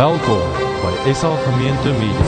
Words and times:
Welkom 0.00 0.40
by 0.80 1.12
SA 1.12 1.36
Gemeente 1.36 1.92
Media. 1.92 2.24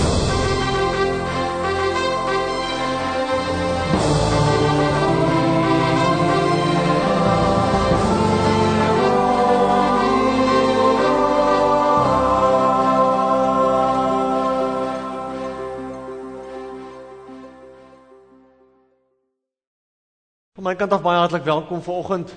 Van 20.52 20.62
my 20.62 20.76
kant 20.76 20.92
af 20.92 21.00
baie 21.00 21.18
hartlik 21.18 21.44
welkom 21.44 21.82
vanoggend. 21.82 22.36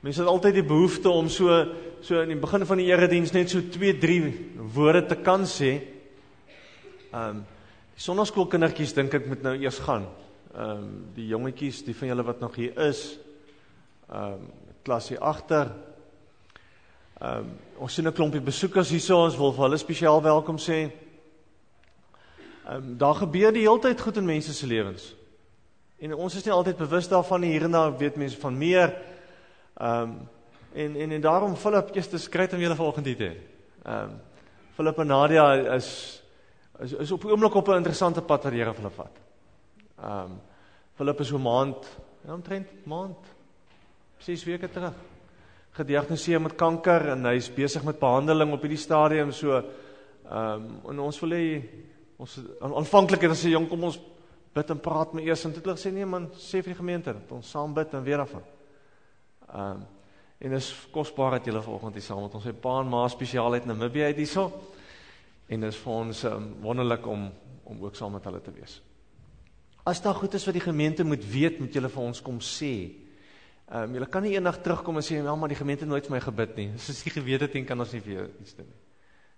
Mense 0.00 0.22
het 0.22 0.30
altyd 0.32 0.54
die 0.54 0.64
behoefte 0.64 1.10
om 1.12 1.28
so 1.28 1.52
so 2.00 2.22
in 2.22 2.30
die 2.32 2.40
begin 2.40 2.62
van 2.64 2.80
die 2.80 2.86
erediens 2.88 3.34
net 3.36 3.50
so 3.52 3.60
2, 3.60 3.98
3 4.00 4.20
woorde 4.72 5.02
te 5.10 5.16
kan 5.20 5.44
sê. 5.44 5.74
Ehm 7.10 7.40
um, 7.40 7.42
die 7.92 8.06
sonnaskoolkindertjies 8.06 8.94
dink 8.96 9.12
ek 9.18 9.26
moet 9.28 9.42
nou 9.44 9.52
eers 9.60 9.78
gaan. 9.84 10.06
Ehm 10.54 10.70
um, 10.70 10.86
die 11.14 11.26
jongetjies, 11.28 11.82
die 11.84 11.94
van 11.94 12.08
julle 12.08 12.24
wat 12.24 12.40
nog 12.40 12.56
hier 12.56 12.78
is. 12.88 13.18
Ehm 14.08 14.40
um, 14.40 14.48
klas 14.82 15.10
hier 15.12 15.20
agter. 15.20 15.74
Ehm 17.20 17.44
um, 17.44 17.52
ons 17.84 17.94
sien 17.94 18.08
'n 18.08 18.16
klompie 18.16 18.40
besoekers 18.40 18.90
hierso, 18.90 19.20
ons 19.24 19.36
wil 19.36 19.52
vir 19.52 19.64
hulle 19.68 19.78
spesiaal 19.78 20.22
welkom 20.22 20.56
sê. 20.56 20.88
Ehm 22.64 22.76
um, 22.76 22.96
daar 22.96 23.20
gebeur 23.20 23.52
die 23.52 23.68
hele 23.68 23.80
tyd 23.80 24.00
goed 24.00 24.16
in 24.16 24.24
mense 24.24 24.54
se 24.54 24.66
lewens. 24.66 25.14
En 25.98 26.14
ons 26.14 26.34
is 26.34 26.44
nie 26.44 26.52
altyd 26.52 26.76
bewus 26.76 27.08
daarvan 27.08 27.40
nie. 27.40 27.52
Hier 27.52 27.68
en 27.68 27.76
daar 27.76 27.98
weet 27.98 28.16
mense 28.16 28.40
van 28.40 28.58
meer. 28.58 28.96
Ehm 29.80 30.02
um, 30.02 30.28
en 30.72 30.96
en 30.96 31.10
en 31.10 31.20
daarom 31.20 31.56
Philip, 31.56 31.94
eers 31.96 32.22
skryf 32.22 32.52
om 32.52 32.60
julle 32.60 32.76
vanoggend 32.76 33.06
hier 33.06 33.16
te. 33.16 33.30
Ehm 33.82 34.10
um, 34.10 34.20
Philip 34.76 34.98
en 34.98 35.06
Nadia 35.06 35.52
is 35.74 36.22
is 36.80 36.92
is 36.92 37.12
op 37.12 37.24
'n 37.24 37.30
oomblik 37.30 37.54
op 37.54 37.68
'n 37.68 37.80
interessante 37.80 38.22
pad 38.22 38.42
wat 38.42 38.52
die 38.52 38.60
Here 38.60 38.74
hulle 38.74 38.90
vat. 38.90 39.16
Ehm 39.98 40.24
um, 40.24 40.40
Philip 40.94 41.20
is 41.20 41.28
so 41.28 41.38
maand, 41.38 41.98
ja, 42.26 42.34
omtrent 42.34 42.86
maand 42.86 43.16
6 44.18 44.44
weke 44.44 44.68
terug 44.68 44.94
gediagnoseer 45.72 46.40
met 46.40 46.54
kanker 46.56 47.08
en 47.08 47.24
hy's 47.24 47.48
besig 47.54 47.84
met 47.84 47.98
behandeling 47.98 48.52
op 48.52 48.60
hierdie 48.60 48.78
stadium 48.78 49.32
so 49.32 49.56
ehm 49.56 49.64
um, 50.28 50.80
en 50.90 50.98
ons 50.98 51.20
wil 51.20 51.30
hê 51.30 51.62
ons 52.18 52.38
aanvanklik 52.60 53.20
het 53.22 53.30
ons 53.30 53.44
sê 53.44 53.48
jong 53.48 53.68
kom 53.68 53.84
ons 53.84 54.00
bid 54.54 54.70
en 54.70 54.80
praat 54.80 55.12
met 55.12 55.24
eers 55.24 55.44
en 55.44 55.52
toe 55.52 55.62
het 55.62 55.66
hulle 55.66 55.78
gesê 55.78 55.92
nee 55.92 56.06
man 56.06 56.28
sê 56.36 56.60
vir 56.60 56.74
die 56.74 56.82
gemeente 56.82 57.12
dat 57.12 57.32
ons 57.32 57.50
saam 57.50 57.74
bid 57.74 57.94
en 57.94 58.04
weer 58.04 58.20
afhang. 58.20 58.44
Ehm 59.54 59.80
um, 59.80 59.88
en 60.40 60.52
is 60.56 60.70
kosbaar 60.88 61.30
dat 61.30 61.44
julle 61.44 61.60
vanoggend 61.62 61.94
hier 61.98 62.02
saam 62.02 62.22
met 62.24 62.34
ons. 62.34 62.44
Sy 62.44 62.54
pa 62.56 62.78
en 62.80 62.88
ma 62.88 63.02
spesiaal 63.12 63.58
uit 63.58 63.66
Namibië 63.68 64.06
uit 64.08 64.22
hierso. 64.22 64.46
En 65.52 65.66
dis 65.66 65.80
vir 65.82 65.92
ons 65.92 66.22
um, 66.30 66.46
wonderlik 66.64 67.06
om 67.06 67.26
om 67.70 67.82
ook 67.84 67.94
saam 67.94 68.16
met 68.16 68.24
hulle 68.24 68.40
te 68.42 68.52
wees. 68.54 68.80
As 69.86 70.00
daar 70.02 70.16
goed 70.16 70.34
is 70.34 70.44
wat 70.48 70.56
die 70.56 70.64
gemeente 70.64 71.04
moet 71.04 71.22
weet, 71.32 71.60
moet 71.60 71.74
julle 71.74 71.90
vir 71.92 72.02
ons 72.02 72.22
kom 72.22 72.40
sê. 72.40 72.72
Ehm 73.68 73.90
um, 73.90 73.98
julle 73.98 74.08
kan 74.08 74.24
nie 74.24 74.32
eendag 74.32 74.62
terugkom 74.64 74.96
en 74.96 75.04
sê 75.04 75.20
ja, 75.20 75.34
maar 75.34 75.52
die 75.52 75.60
gemeente 75.60 75.84
het 75.84 75.92
nooit 75.92 76.08
vir 76.08 76.16
my 76.16 76.22
gebid 76.24 76.56
nie. 76.56 76.68
Dis 76.78 76.88
as 76.94 77.04
jy 77.04 77.12
geweet 77.18 77.44
het, 77.44 77.60
kan 77.68 77.80
ons 77.80 77.92
nie 77.92 78.02
vir 78.06 78.14
jou 78.14 78.26
iets 78.40 78.56
doen 78.56 78.70
nie. 78.70 78.80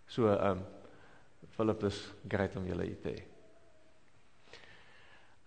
So 0.06 0.30
ehm 0.30 0.62
um, 0.62 0.64
Philip 1.56 1.82
is 1.84 1.98
great 2.28 2.54
om 2.56 2.66
julle 2.66 2.84
hier 2.86 3.00
te 3.02 3.10
hê. 3.10 3.22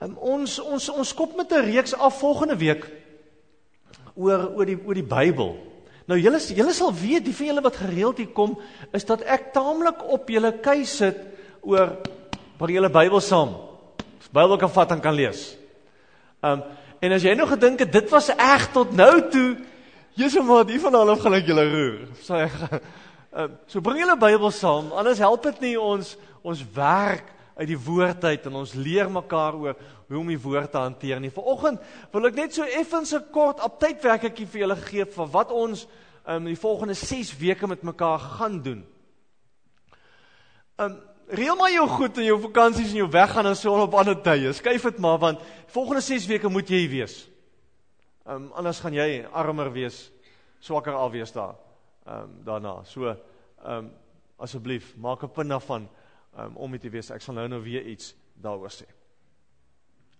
Um, 0.03 0.17
ons 0.19 0.59
ons 0.59 0.89
ons 0.91 1.13
kop 1.15 1.37
met 1.39 1.51
'n 1.51 1.65
reeks 1.71 1.95
af 1.95 2.19
volgende 2.19 2.57
week 2.59 2.83
oor 4.15 4.49
oor 4.55 4.69
die 4.69 4.77
oor 4.79 4.97
die 4.97 5.07
Bybel. 5.07 5.55
Nou 6.05 6.17
julle 6.21 6.39
julle 6.39 6.73
sal 6.75 6.93
weet, 6.93 7.25
die 7.25 7.35
van 7.35 7.49
julle 7.49 7.63
wat 7.65 7.79
gereeld 7.81 8.21
hier 8.21 8.33
kom, 8.35 8.55
is 8.93 9.07
dat 9.07 9.23
ek 9.25 9.51
taamlik 9.55 10.03
op 10.13 10.29
julle 10.29 10.53
keus 10.63 10.97
sit 11.01 11.21
oor 11.65 11.95
waar 12.59 12.71
julle 12.71 12.91
Bybel 12.93 13.23
saam. 13.23 13.55
Die 13.97 14.33
Bybel 14.35 14.59
kan 14.61 14.73
vat 14.73 14.95
en 14.95 15.03
kan 15.03 15.17
lees. 15.17 15.53
Um 16.45 16.63
en 17.05 17.13
as 17.13 17.25
jy 17.25 17.35
nou 17.37 17.45
gedink 17.45 17.83
het 17.83 17.91
dit 17.93 18.07
was 18.09 18.31
reg 18.33 18.69
tot 18.73 18.93
nou 18.97 19.11
toe, 19.29 19.49
Jesus 20.17 20.45
maar 20.47 20.63
die 20.65 20.79
van 20.81 20.95
hulle 20.95 21.17
gaan 21.19 21.35
ek 21.37 21.49
julle 21.51 21.65
roer. 21.69 21.97
Sê 22.23 22.39
ek 22.47 22.55
um, 23.35 23.57
so 23.69 23.83
bring 23.83 23.99
julle 23.99 24.15
Bybel 24.17 24.53
saam, 24.55 24.93
anders 24.95 25.21
help 25.21 25.43
dit 25.49 25.67
nie 25.67 25.75
ons 25.77 26.15
ons 26.45 26.61
werk 26.75 27.33
uit 27.55 27.67
die 27.67 27.79
woord 27.79 28.23
uit 28.23 28.47
en 28.49 28.57
ons 28.59 28.73
leer 28.73 29.09
mekaar 29.11 29.55
oor 29.55 29.77
hoe 30.09 30.19
om 30.19 30.27
die 30.27 30.39
woord 30.39 30.71
te 30.71 30.81
hanteer 30.81 31.21
nie. 31.23 31.31
Vanoggend 31.31 31.79
wil 32.11 32.27
ek 32.27 32.35
net 32.35 32.53
so 32.53 32.63
effens 32.63 33.13
'n 33.13 33.31
kort 33.31 33.63
updatewerkie 33.63 34.45
vir 34.45 34.61
julle 34.61 34.75
gee 34.75 35.05
van 35.05 35.31
wat 35.31 35.51
ons 35.51 35.87
um, 36.27 36.45
die 36.45 36.59
volgende 36.59 36.93
6 36.93 37.37
weke 37.37 37.67
met 37.67 37.81
mekaar 37.81 38.19
gaan 38.19 38.61
doen. 38.61 38.85
Um 40.77 40.97
reël 41.27 41.55
maar 41.55 41.71
jou 41.71 41.87
goed 41.87 42.17
in 42.17 42.27
jou 42.27 42.41
vakansies 42.41 42.91
en 42.91 42.99
jou 42.99 43.09
weggaan 43.09 43.47
en 43.49 43.55
so 43.55 43.73
op 43.81 43.95
ander 43.97 44.21
tye. 44.21 44.51
Skyf 44.53 44.83
dit 44.83 44.99
maar 44.99 45.17
want 45.17 45.39
volgende 45.73 46.01
6 46.01 46.27
weke 46.27 46.49
moet 46.49 46.69
jy 46.69 46.83
hier 46.83 46.89
wees. 46.89 47.29
Um 48.27 48.51
anders 48.53 48.79
gaan 48.79 48.93
jy 48.93 49.25
armer 49.31 49.71
wees, 49.71 50.11
swakker 50.59 50.93
alwees 50.93 51.31
daar. 51.31 51.55
Um 52.05 52.43
daarna. 52.43 52.83
So 52.83 53.15
um 53.65 53.91
asseblief 54.37 54.95
maak 54.97 55.23
'n 55.23 55.31
punt 55.31 55.49
daarvan 55.49 55.89
um, 56.37 56.55
om 56.55 56.75
dit 56.75 56.81
te 56.81 56.91
wees. 56.93 57.11
Ek 57.13 57.23
sal 57.23 57.37
nou 57.37 57.47
nou 57.51 57.61
weer 57.63 57.85
iets 57.87 58.13
daaroor 58.41 58.73
sê. 58.73 58.87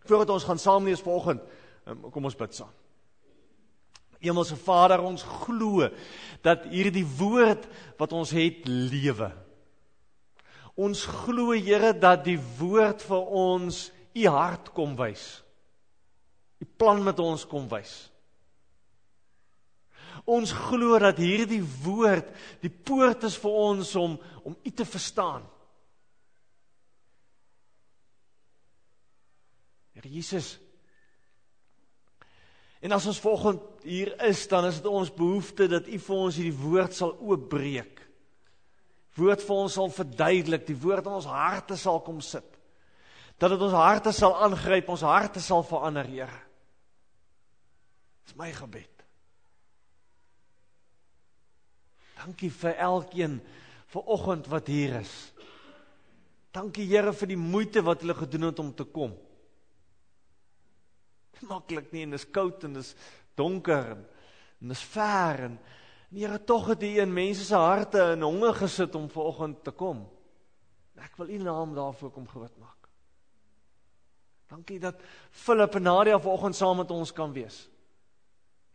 Voordat 0.06 0.36
ons 0.36 0.48
gaan 0.48 0.62
saam 0.62 0.86
lees 0.86 1.03
vanoggend, 1.03 1.44
um, 1.90 2.09
kom 2.14 2.28
ons 2.30 2.38
bid 2.38 2.58
saam. 2.58 2.74
Hemelse 4.22 4.58
Vader, 4.58 5.04
ons 5.06 5.25
glo 5.46 5.90
dat 6.46 6.66
hierdie 6.72 7.06
woord 7.18 7.68
wat 8.00 8.14
ons 8.16 8.31
het 8.34 8.66
lewe. 8.70 9.30
Ons 10.75 11.06
glo 11.08 11.54
Here 11.56 11.94
dat 11.96 12.25
die 12.25 12.40
woord 12.59 13.04
vir 13.06 13.30
ons 13.31 13.86
u 14.16 14.28
hart 14.31 14.72
kom 14.75 14.96
wys. 15.00 15.44
U 16.64 16.66
plan 16.80 17.02
met 17.04 17.20
ons 17.20 17.46
kom 17.48 17.68
wys. 17.72 17.94
Ons 20.25 20.56
glo 20.56 20.98
dat 21.00 21.20
hierdie 21.22 21.62
woord 21.84 22.31
die 22.64 22.72
poort 22.72 23.28
is 23.28 23.36
vir 23.40 23.59
ons 23.68 23.92
om 24.00 24.16
om 24.46 24.56
u 24.56 24.72
te 24.72 24.88
verstaan. 24.88 25.44
Here 29.95 30.11
Jesus. 30.11 30.57
En 32.83 32.91
as 32.91 33.06
ons 33.07 33.19
volgend 33.23 33.61
hier 33.88 34.11
is, 34.28 34.44
dan 34.51 34.67
is 34.67 34.81
dit 34.81 34.89
ons 34.91 35.13
behoefte 35.16 35.69
dat 35.72 35.88
U 35.88 36.00
vir 36.07 36.17
ons 36.28 36.35
hierdie 36.35 36.57
woord 36.59 36.97
sal 36.97 37.16
oopbreek. 37.16 38.01
Woord 39.16 39.45
vir 39.47 39.56
ons 39.56 39.78
sal 39.79 39.94
verduidelik, 39.95 40.66
die 40.67 40.78
woord 40.78 41.07
in 41.07 41.16
ons 41.16 41.29
harte 41.31 41.78
sal 41.79 42.01
kom 42.03 42.19
sit. 42.22 42.59
Dat 43.39 43.56
dit 43.56 43.63
ons 43.63 43.75
harte 43.75 44.11
sal 44.16 44.35
aangryp, 44.44 44.91
ons 44.91 45.06
harte 45.07 45.41
sal 45.44 45.63
verander, 45.67 46.07
Here. 46.12 46.41
Dis 48.25 48.35
my 48.35 48.51
gebed. 48.51 48.91
Dankie 52.19 52.51
vir 52.51 52.75
elkeen 52.81 53.39
vir 53.94 54.12
oggend 54.12 54.50
wat 54.51 54.67
hier 54.67 55.00
is. 55.00 55.13
Dankie 56.56 56.88
Here 56.89 57.16
vir 57.16 57.31
die 57.31 57.39
moeite 57.39 57.83
wat 57.85 58.03
hulle 58.03 58.17
gedoen 58.17 58.50
het 58.50 58.59
om 58.59 58.75
te 58.75 58.83
kom 58.83 59.16
maklik 61.51 61.91
nie 61.94 62.06
en 62.07 62.18
dis 62.18 62.28
koud 62.31 62.63
en 62.68 62.78
dis 62.79 62.91
donker 63.35 63.96
en, 63.96 64.06
en 64.62 64.73
dis 64.73 64.84
ver 64.96 65.47
en, 65.50 65.57
en 65.59 65.73
Here 66.16 66.38
tog 66.47 66.69
het 66.72 66.84
U 66.84 66.91
in 67.01 67.12
mense 67.13 67.44
se 67.44 67.57
harte 67.59 68.00
in 68.13 68.22
honger 68.23 68.53
gesit 68.56 68.96
om 68.96 69.09
vanoggend 69.12 69.63
te 69.63 69.72
kom. 69.75 70.06
Ek 70.95 71.18
wil 71.19 71.34
U 71.35 71.40
naam 71.44 71.74
daarvoor 71.75 72.13
kom 72.13 72.28
groot 72.29 72.53
maak. 72.62 72.88
Dankie 74.47 74.79
dat 74.79 75.01
Philip 75.31 75.75
en 75.75 75.84
Nadia 75.84 76.19
vanoggend 76.22 76.56
saam 76.56 76.79
met 76.79 76.94
ons 76.95 77.12
kan 77.12 77.34
wees. 77.35 77.66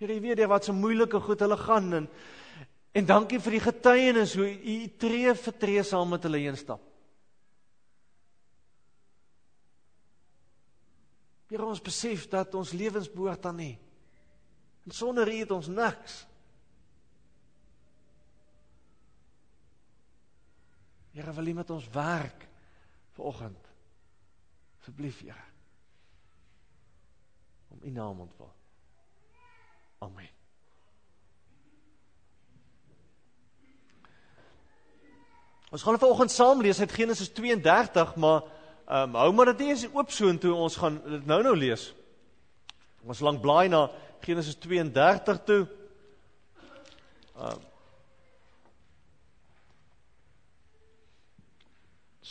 Here, 0.00 0.12
jy 0.12 0.20
weet 0.20 0.42
jy 0.42 0.48
wat 0.50 0.68
so 0.68 0.76
moeilike 0.76 1.20
goed 1.20 1.40
hulle 1.40 1.56
gaan 1.60 1.92
en 2.02 2.12
en 2.90 3.06
dankie 3.06 3.38
vir 3.38 3.54
die 3.54 3.62
getuienis 3.62 4.32
hoe 4.34 4.48
U 4.50 4.76
tree 4.98 5.32
vir 5.38 5.58
tree 5.62 5.82
saam 5.86 6.10
met 6.10 6.24
hulle 6.26 6.40
heen 6.42 6.56
stap. 6.58 6.82
Here 11.50 11.66
ons 11.66 11.82
besef 11.82 12.28
dat 12.30 12.54
ons 12.54 12.72
lewens 12.78 13.08
behoort 13.10 13.46
aan 13.50 13.58
U. 13.58 13.70
En 14.86 14.94
sonder 14.94 15.28
U 15.28 15.38
het 15.40 15.50
ons 15.50 15.66
niks. 15.66 16.20
Here 21.10 21.32
wil 21.34 21.50
U 21.50 21.54
met 21.58 21.70
ons 21.74 21.88
werk 21.90 22.46
vanoggend. 23.18 23.66
Asseblief, 24.78 25.24
Here. 25.26 25.48
Om 27.74 27.82
U 27.82 27.90
naam 27.90 28.20
ontwil. 28.20 28.52
Amen. 29.98 30.30
Ons 35.70 35.82
gaan 35.82 35.98
vanoggend 35.98 36.30
saam 36.30 36.62
lees 36.62 36.80
uit 36.80 36.92
Genesis 36.92 37.28
32, 37.34 38.14
maar 38.16 38.46
Ehm 38.90 39.14
um, 39.14 39.18
hou 39.22 39.32
maar 39.32 39.52
dit 39.52 39.68
eers 39.68 39.84
oop 39.94 40.10
so 40.10 40.26
intoe 40.26 40.50
ons 40.50 40.76
gaan 40.76 40.96
dit 41.04 41.26
nou 41.30 41.42
nou 41.46 41.54
lees. 41.54 41.92
Ons 43.06 43.20
lank 43.22 43.38
blaai 43.40 43.68
na 43.70 43.84
Genesis 44.24 44.56
32 44.58 45.44
toe. 45.46 45.60
Ehm 47.36 47.52
um, 47.52 47.68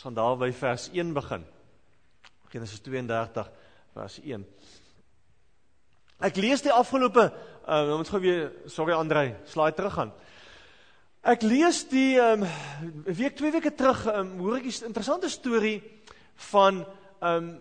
Ons 0.00 0.08
gaan 0.08 0.14
daar 0.16 0.36
by 0.40 0.52
vers 0.56 0.86
1 0.96 1.12
begin. 1.12 1.42
Genesis 2.48 2.80
32 2.80 3.48
vers 3.92 4.14
1. 4.20 4.44
Ek 6.28 6.36
lees 6.40 6.64
die 6.64 6.72
afgelope 6.72 7.24
uh 7.68 7.80
ons 7.94 8.00
moet 8.00 8.12
gou 8.12 8.20
weer 8.20 8.46
sorry 8.68 8.96
Andrei, 8.96 9.34
slaai 9.48 9.72
terug 9.76 9.96
gaan. 9.96 10.12
Ek 11.20 11.44
lees 11.44 11.82
die 11.88 12.20
um 12.20 12.44
week 13.04 13.36
twee 13.36 13.52
weke 13.52 13.72
terug 13.76 14.04
um 14.12 14.36
hoor 14.40 14.56
ek 14.60 14.68
'n 14.68 14.88
interessante 14.92 15.28
storie 15.28 15.78
van 16.34 16.86
um 17.20 17.58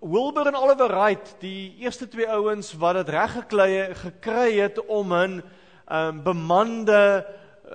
Wilbur 0.00 0.46
en 0.46 0.56
Oliver 0.56 0.88
Wright, 0.88 1.34
die 1.38 1.76
eerste 1.84 2.08
twee 2.08 2.28
ouens 2.28 2.72
wat 2.80 2.94
dit 2.94 3.08
reg 3.12 3.32
gekry 3.32 3.94
gekry 3.94 4.56
het 4.56 4.80
om 4.86 5.12
'n 5.12 5.42
um 5.90 6.22
bemande 6.22 7.26
uh, 7.66 7.72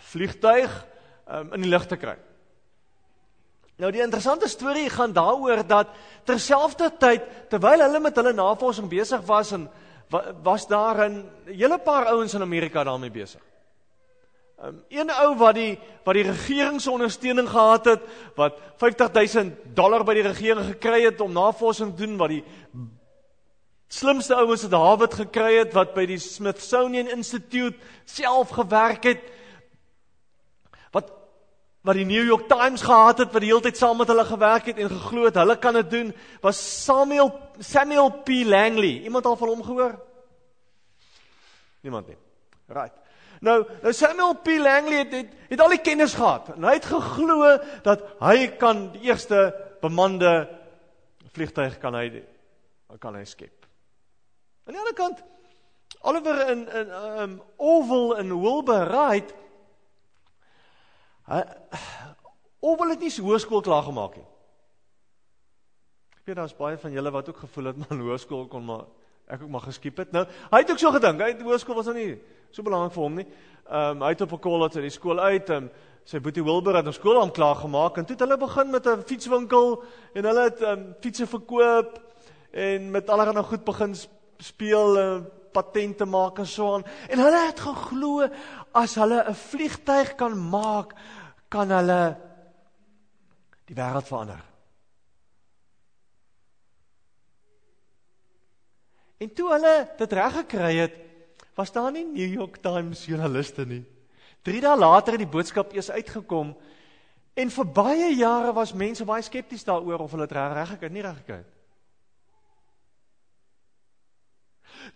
vliegtuig 0.00 0.86
um 1.28 1.52
in 1.52 1.60
die 1.60 1.70
lug 1.70 1.86
te 1.86 1.96
kry. 1.96 2.16
Nou 3.76 3.92
die 3.92 4.02
interessante 4.02 4.48
storie 4.48 4.90
gaan 4.90 5.12
daaroor 5.12 5.66
dat 5.66 5.88
terselfdertyd 6.24 7.22
terwyl 7.48 7.80
hulle 7.80 8.00
met 8.00 8.16
hulle 8.16 8.32
navorsing 8.32 8.88
besig 8.88 9.20
was 9.26 9.52
en 9.52 9.70
was 10.42 10.66
daar 10.66 11.08
'n 11.08 11.30
hele 11.44 11.78
paar 11.78 12.06
ouens 12.06 12.34
in 12.34 12.42
Amerika 12.42 12.84
daarmee 12.84 13.10
besig. 13.10 13.40
Um, 14.60 14.82
een 14.92 15.10
ou 15.10 15.36
wat 15.40 15.54
die 15.56 15.78
wat 16.04 16.14
die 16.14 16.26
regering 16.26 16.80
se 16.80 16.90
ondersteuning 16.90 17.48
gehad 17.48 17.84
het, 17.84 18.02
wat 18.36 18.58
50000 18.76 19.56
dollar 19.74 20.04
by 20.04 20.14
die 20.18 20.26
regering 20.26 20.66
gekry 20.74 21.04
het 21.04 21.20
om 21.20 21.32
navorsing 21.32 21.94
te 21.94 22.04
doen 22.04 22.18
wat 22.20 22.34
die 22.34 22.44
slimste 23.88 24.34
ouens 24.34 24.62
het 24.62 24.76
Harvard 24.76 25.14
gekry 25.14 25.54
het 25.58 25.72
wat 25.72 25.94
by 25.94 26.04
die 26.06 26.18
Smithsonian 26.18 27.08
Institute 27.08 27.76
self 28.04 28.52
gewerk 28.56 29.04
het 29.04 29.24
wat 31.80 31.96
die 31.96 32.04
New 32.04 32.24
York 32.26 32.48
Times 32.48 32.82
gehad 32.84 33.22
het 33.22 33.32
wat 33.32 33.40
die 33.40 33.48
hele 33.48 33.64
tyd 33.64 33.78
saam 33.80 33.96
met 34.00 34.10
hulle 34.12 34.24
gewerk 34.28 34.68
het 34.68 34.80
en 34.82 34.90
geglo 34.92 35.24
het 35.28 35.38
hulle 35.40 35.56
kan 35.58 35.78
dit 35.80 35.90
doen 35.90 36.10
was 36.44 36.60
Samuel 36.84 37.32
Samuel 37.58 38.10
P 38.24 38.44
Langley. 38.44 39.00
Iemand 39.04 39.26
al 39.26 39.36
van 39.36 39.48
hom 39.48 39.62
gehoor? 39.64 39.94
Niemand 41.80 42.08
nie. 42.08 42.16
Right. 42.68 42.92
Nou, 43.40 43.64
nou 43.82 43.92
Samuel 43.96 44.34
P 44.44 44.58
Langley 44.60 44.98
het, 44.98 45.12
het 45.12 45.36
het 45.50 45.60
al 45.60 45.72
die 45.74 45.82
kennis 45.82 46.14
gehad 46.14 46.52
en 46.54 46.64
hy 46.68 46.76
het 46.76 46.86
geglo 46.86 47.56
dat 47.82 48.04
hy 48.20 48.50
kan 48.60 48.90
die 48.92 49.08
eerste 49.08 49.48
bemande 49.82 50.44
vliegtuig 51.34 51.78
kan 51.82 51.96
hy 51.98 52.22
kan 53.00 53.16
hy 53.16 53.24
skep. 53.24 53.66
Aan 54.66 54.76
die 54.76 54.82
ander 54.82 54.96
kant 54.98 55.22
Oliver 56.00 56.42
in 56.52 56.66
in 56.68 56.92
um 57.24 57.36
Oval 57.56 58.16
in 58.22 58.34
Wilbur 58.40 58.86
Wright 58.88 59.34
Of 62.60 62.78
wil 62.78 62.92
dit 62.92 63.06
nie 63.06 63.12
so 63.14 63.24
hoërskool 63.24 63.62
klaar 63.64 63.86
gemaak 63.86 64.16
nie. 64.18 64.26
Ek 66.18 66.26
weet 66.28 66.36
daar's 66.36 66.56
baie 66.56 66.76
van 66.78 66.92
julle 66.92 67.12
wat 67.14 67.30
ook 67.30 67.38
gevoel 67.44 67.70
het 67.70 67.78
man 67.80 68.02
hoërskool 68.04 68.48
kon 68.52 68.66
maar 68.66 68.84
ek 69.30 69.44
ook 69.44 69.52
maar 69.54 69.64
geskiep 69.64 70.02
het. 70.02 70.10
Nou, 70.12 70.26
hy 70.50 70.58
het 70.60 70.70
ook 70.74 70.82
so 70.82 70.90
gedink. 70.92 71.22
Hy 71.22 71.30
hoërskool 71.46 71.78
was 71.78 71.88
nou 71.88 71.96
nie 71.96 72.18
so 72.50 72.62
belangrik 72.62 72.92
vir 72.92 73.02
hom 73.02 73.14
nie. 73.14 73.26
Ehm 73.70 73.96
um, 73.96 74.02
hy 74.02 74.08
het 74.14 74.20
op 74.20 74.32
'n 74.32 74.40
college 74.40 74.76
uit 74.76 74.88
die 74.88 74.98
skool 74.98 75.20
uit 75.20 75.50
en 75.50 75.70
sy 76.04 76.20
boetie 76.20 76.44
Wilbur 76.44 76.76
het 76.76 76.86
'n 76.86 76.92
skool 76.92 77.20
aan 77.20 77.32
klaar 77.32 77.56
gemaak 77.56 77.98
en 77.98 78.04
toe 78.04 78.16
het 78.16 78.24
hulle 78.24 78.36
begin 78.36 78.70
met 78.70 78.86
'n 78.86 79.02
fietswinkel 79.06 79.82
en 80.14 80.24
hulle 80.24 80.42
het 80.42 80.60
ehm 80.60 80.78
um, 80.78 80.94
fietsse 81.00 81.26
verkoop 81.26 82.00
en 82.50 82.90
met 82.90 83.10
allerlei 83.10 83.44
goed 83.44 83.64
begin 83.64 83.94
speel 84.38 84.98
uh, 84.98 85.20
patente 85.52 86.04
maak 86.04 86.38
en 86.38 86.46
so 86.46 86.74
aan. 86.74 86.84
En 87.08 87.18
hulle 87.18 87.46
het 87.46 87.60
geglo 87.60 88.28
as 88.72 88.94
hulle 88.94 89.24
'n 89.28 89.34
vliegtyg 89.34 90.14
kan 90.14 90.48
maak 90.50 90.94
kan 91.48 91.70
hulle 91.70 92.16
die 93.66 93.74
wêreld 93.74 94.06
verander. 94.06 94.40
En 99.18 99.32
toe 99.34 99.50
hulle 99.52 99.74
dit 99.98 100.12
reg 100.12 100.32
gekry 100.32 100.76
het, 100.76 100.94
was 101.60 101.72
daar 101.72 101.92
nie 101.92 102.06
New 102.08 102.32
York 102.32 102.56
Times 102.64 103.04
joernaliste 103.04 103.66
nie. 103.68 103.84
3 104.48 104.62
dae 104.64 104.76
later 104.78 105.16
het 105.16 105.24
die 105.26 105.34
boodskap 105.34 105.74
eers 105.76 105.90
uitgekom 105.92 106.54
en 107.40 107.52
vir 107.52 107.72
baie 107.76 108.10
jare 108.16 108.52
was 108.56 108.72
mense 108.72 109.04
baie 109.04 109.24
skepties 109.24 109.66
daaroor 109.68 110.06
of 110.06 110.14
hulle 110.14 110.28
dit 110.28 110.36
reg 110.36 110.72
gekry 110.74 110.88
het, 110.88 110.94
nie 110.96 111.04
reg 111.04 111.18
gekry 111.20 111.40
het. 111.42 111.56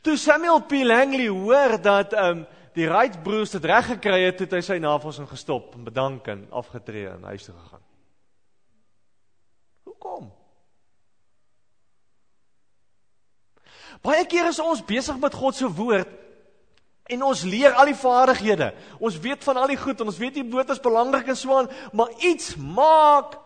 Toe 0.04 0.16
Samuel 0.16 0.62
P 0.64 0.84
Langley 0.84 1.28
hoor 1.28 1.76
dat 1.82 2.16
ehm 2.16 2.44
um, 2.44 2.46
die 2.74 2.88
Wright 2.90 3.20
broers 3.22 3.52
dit 3.54 3.64
reg 3.70 3.86
gekry 3.86 4.24
het, 4.24 4.40
het 4.42 4.54
hy 4.56 4.58
sy 4.66 4.80
navorsing 4.82 5.28
gestop 5.30 5.76
en 5.76 5.84
bedank 5.86 6.26
en 6.32 6.40
afgetree 6.50 7.06
en 7.06 7.22
huis 7.30 7.44
toe 7.46 7.54
gegaan. 7.54 7.84
Hoekom? 9.86 10.26
Baie 14.02 14.26
keer 14.26 14.50
is 14.50 14.58
ons 14.58 14.82
besig 14.82 15.20
met 15.22 15.38
God 15.38 15.54
se 15.54 15.70
woord 15.70 16.23
en 17.04 17.22
ons 17.22 17.42
leer 17.42 17.72
al 17.72 17.90
die 17.90 17.98
vaardighede. 17.98 18.70
Ons 18.98 19.18
weet 19.20 19.44
van 19.44 19.56
al 19.60 19.68
die 19.68 19.80
goed 19.80 20.00
en 20.00 20.08
ons 20.08 20.20
weet 20.20 20.34
die 20.34 20.46
woord 20.50 20.70
is 20.70 20.80
belangrik 20.80 21.28
en 21.28 21.36
so 21.36 21.56
aan, 21.56 21.68
maar 21.92 22.10
iets 22.24 22.56
maak 22.56 23.36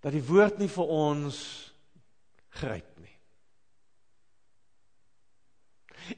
dat 0.00 0.12
die 0.12 0.24
woord 0.24 0.58
nie 0.58 0.68
vir 0.68 0.86
ons 0.86 1.38
gryp 2.60 2.94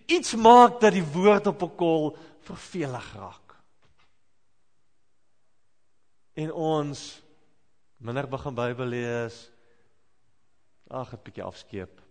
Iets 0.06 0.34
maak 0.34 0.80
dat 0.80 0.94
die 0.96 1.04
woord 1.04 1.46
op 1.46 1.62
'n 1.62 1.76
kol 1.76 2.16
vervelig 2.40 3.12
raak. 3.14 3.54
En 6.34 6.52
ons 6.52 7.22
minder 7.96 8.28
begin 8.28 8.54
Bybel 8.54 8.86
lees. 8.86 9.50
Ag, 10.88 11.12
'n 11.12 11.22
bietjie 11.22 11.42
afskeep. 11.42 12.02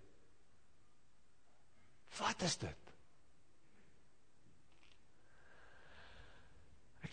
Wat 2.17 2.41
is 2.41 2.57
dit? 2.57 2.84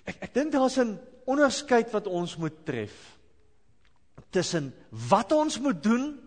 Ek 0.04 0.16
ek, 0.26 0.34
dink 0.34 0.52
daar's 0.52 0.78
'n 0.78 0.98
onderskeid 1.24 1.90
wat 1.92 2.06
ons 2.06 2.36
moet 2.36 2.64
tref 2.64 3.18
tussen 4.30 4.72
wat 4.90 5.32
ons 5.32 5.58
moet 5.60 5.82
doen 5.82 6.20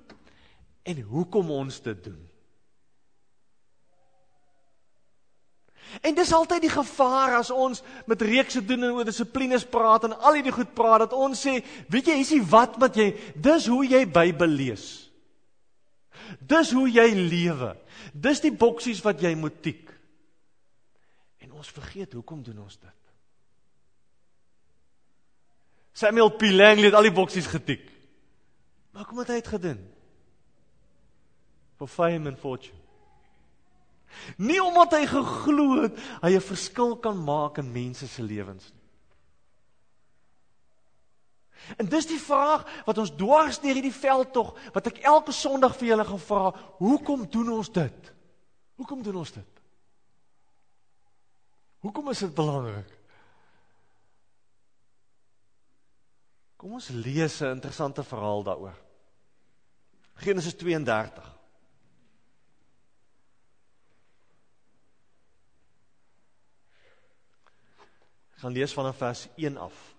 en 0.83 1.01
hoekom 1.01 1.51
ons 1.51 1.81
dit 1.81 2.03
doen. 2.03 2.21
En 6.01 6.15
dis 6.15 6.33
altyd 6.33 6.65
die 6.65 6.73
gevaar 6.73 7.37
as 7.39 7.51
ons 7.53 7.81
met 8.09 8.21
reekse 8.21 8.61
doen 8.65 8.83
en 8.83 8.97
oor 8.97 9.07
dissiplines 9.07 9.65
praat 9.69 10.07
en 10.07 10.17
al 10.17 10.39
hierdie 10.39 10.53
goed 10.55 10.73
praat 10.75 11.05
dat 11.05 11.13
ons 11.13 11.39
sê, 11.39 11.59
weet 11.89 12.11
jy, 12.11 12.17
hierdie 12.19 12.43
wat 12.51 12.77
wat 12.81 12.97
jy, 12.99 13.11
dis 13.35 13.67
hoe 13.71 13.83
jy 13.85 14.03
Bybel 14.09 14.49
lees. 14.49 14.85
Dis 16.41 16.71
hoe 16.73 16.87
jy 16.89 17.07
lewe. 17.15 17.75
Dis 18.13 18.41
die 18.43 18.53
boksies 18.53 19.01
wat 19.05 19.21
jy 19.21 19.35
moet 19.37 19.61
tik. 19.63 19.91
En 21.45 21.55
ons 21.61 21.73
vergeet 21.77 22.13
hoekom 22.17 22.43
doen 22.43 22.65
ons 22.65 22.77
dit? 22.77 23.04
Samuel 25.95 26.33
P. 26.35 26.49
Langley 26.51 26.89
het 26.89 26.97
al 26.97 27.07
die 27.07 27.15
boksies 27.15 27.47
getik. 27.47 27.85
Maar 28.91 29.05
kom 29.07 29.21
het 29.21 29.31
hy 29.31 29.37
het 29.39 29.47
gedoen? 29.47 29.79
For 31.79 31.87
fame 31.87 32.29
and 32.29 32.39
fortune. 32.39 32.81
Nie 34.39 34.61
omdat 34.63 34.93
hy 34.95 35.05
geglo 35.07 35.81
het 35.81 35.99
hy 36.21 36.35
'n 36.35 36.43
verskil 36.43 36.97
kan 36.99 37.17
maak 37.23 37.57
in 37.57 37.71
mense 37.71 38.07
se 38.07 38.23
lewens 38.23 38.71
nie. 38.71 38.83
En 41.77 41.89
dis 41.89 42.05
die 42.05 42.19
vraag 42.19 42.67
wat 42.85 42.97
ons 42.97 43.15
dwars 43.15 43.59
deur 43.59 43.73
hierdie 43.73 43.93
veld 43.93 44.33
tog 44.33 44.53
wat 44.73 44.87
ek 44.87 45.01
elke 45.03 45.31
Sondag 45.31 45.75
vir 45.75 45.87
julle 45.87 46.05
gevra, 46.05 46.53
hoekom 46.77 47.25
doen 47.29 47.49
ons 47.49 47.71
dit? 47.71 48.13
Hoekom 48.75 49.03
doen 49.03 49.15
ons 49.15 49.31
dit? 49.31 49.61
Hoekom 51.79 52.09
is 52.09 52.19
dit 52.19 52.33
belangrik? 52.35 52.94
Kom 56.65 56.79
ons 56.79 56.87
lees 56.89 57.41
'n 57.41 57.51
interessante 57.53 58.03
verhaal 58.03 58.43
daaroor. 58.43 58.73
Genesis 60.13 60.55
32. 60.55 61.33
gaan 68.35 68.51
lees 68.51 68.73
vanaf 68.73 68.97
vers 68.97 69.27
1 69.35 69.57
af. 69.57 69.95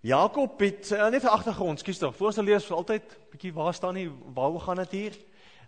Jakob 0.00 0.60
het 0.60 0.90
uh, 0.90 1.08
net 1.08 1.22
vir 1.22 1.30
agtergrond, 1.30 1.78
skus 1.78 1.98
tog, 1.98 2.16
voor 2.16 2.26
ons 2.26 2.36
lees 2.36 2.66
vir 2.66 2.76
altyd 2.76 3.18
bietjie 3.30 3.52
waar 3.52 3.74
staan 3.74 3.94
nie, 3.94 4.10
waaroor 4.34 4.60
gaan 4.60 4.76
dit 4.76 4.90
hier? 4.90 5.14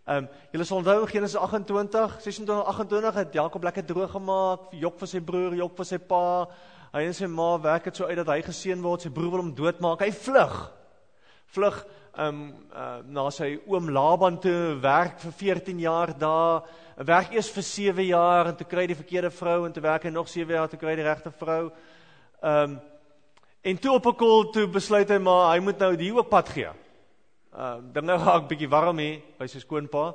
Ehm 0.04 0.16
um, 0.16 0.28
julle 0.50 0.64
sal 0.64 0.76
onthou 0.82 1.06
Genesis 1.06 1.36
28, 1.38 2.20
26 2.20 2.66
28 2.66 3.14
het 3.14 3.32
Jakob 3.34 3.62
lekker 3.62 3.84
droog 3.84 4.10
gemaak, 4.10 4.72
Jok 4.72 4.98
vir 4.98 5.08
sy 5.08 5.20
broer, 5.20 5.54
Jok 5.54 5.76
vir 5.76 5.84
sy 5.84 5.98
pa. 5.98 6.48
Hy 6.90 7.06
en 7.06 7.14
sy 7.14 7.28
ma 7.30 7.54
werk 7.62 7.84
dit 7.84 7.96
so 7.96 8.08
uit 8.10 8.18
dat 8.18 8.32
hy 8.32 8.40
geseën 8.42 8.82
word, 8.82 9.02
sy 9.04 9.12
broer 9.14 9.30
wil 9.30 9.44
hom 9.44 9.54
doodmaak. 9.54 10.02
Hy 10.02 10.10
vlug. 10.10 10.60
Vlug 11.54 11.80
ehm 12.10 12.26
um, 12.26 12.38
uh, 12.74 12.98
na 13.06 13.28
sy 13.30 13.52
oom 13.70 13.88
Laban 13.94 14.40
toe 14.42 14.74
werk 14.82 15.20
vir 15.22 15.32
14 15.38 15.78
jaar 15.78 16.10
daar 16.18 16.64
werk 17.06 17.30
eers 17.32 17.48
vir 17.54 17.62
7 17.62 18.06
jaar 18.08 18.50
en 18.50 18.56
toe 18.58 18.66
kry 18.66 18.82
hy 18.82 18.90
die 18.90 18.98
verkeerde 18.98 19.30
vrou 19.30 19.62
en 19.64 19.72
toe 19.72 19.82
werk 19.84 20.04
hy 20.04 20.10
nog 20.10 20.28
7 20.28 20.50
jaar 20.50 20.68
toe 20.68 20.78
kry 20.80 20.90
hy 20.90 20.98
die 20.98 21.06
regte 21.06 21.30
vrou. 21.30 21.70
Ehm 22.42 22.74
um, 22.74 22.80
En 23.60 23.78
toe 23.78 23.92
op 23.92 24.06
'n 24.06 24.16
kol 24.16 24.50
toe 24.50 24.68
besluit 24.68 25.08
hy 25.08 25.18
maar 25.18 25.52
hy 25.52 25.60
moet 25.60 25.78
nou 25.78 25.96
die 25.96 26.14
ook 26.14 26.28
pad 26.28 26.48
gee. 26.48 26.70
Uh 27.52 27.76
dinge 27.92 28.16
raak 28.16 28.48
bietjie 28.48 28.68
warm 28.68 28.98
hier 28.98 29.20
by 29.38 29.46
sy 29.46 29.60
skoonpa 29.60 30.14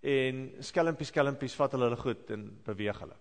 en 0.00 0.52
skelmpies 0.60 1.08
skelmpies 1.08 1.56
vat 1.58 1.72
hulle 1.72 1.84
hulle 1.84 1.96
goed 1.96 2.30
en 2.30 2.44
beweeg 2.64 3.00
hulle. 3.00 3.16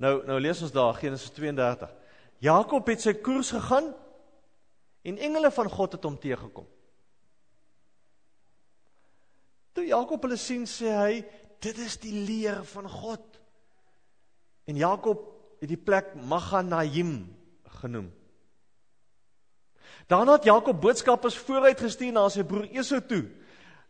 Nou 0.00 0.20
nou 0.24 0.38
lees 0.40 0.60
ons 0.64 0.72
daar 0.72 0.96
Genesis 0.96 1.32
32. 1.36 1.90
Jakob 2.40 2.86
het 2.88 3.02
sy 3.04 3.12
koers 3.20 3.52
gegaan 3.52 3.90
en 5.04 5.18
engele 5.20 5.50
van 5.52 5.68
God 5.68 5.96
het 5.96 6.06
hom 6.08 6.16
teëgekom. 6.20 6.68
Toe 9.76 9.84
Jakob 9.86 10.24
hulle 10.24 10.38
sien 10.40 10.64
sê 10.68 10.94
hy 10.96 11.20
dit 11.60 11.82
is 11.84 11.98
die 12.00 12.14
leer 12.24 12.62
van 12.72 12.88
God. 12.88 13.36
En 14.64 14.80
Jakob 14.80 15.26
het 15.60 15.68
die 15.68 15.80
plek 15.80 16.14
Maganaim 16.16 17.28
genoem. 17.82 18.08
Daarna 20.08 20.38
het 20.38 20.48
Jakob 20.48 20.80
boodskappers 20.80 21.36
vooruit 21.38 21.80
gestuur 21.80 22.16
na 22.16 22.24
sy 22.32 22.42
broer 22.48 22.70
Esau 22.72 23.02
toe 23.04 23.26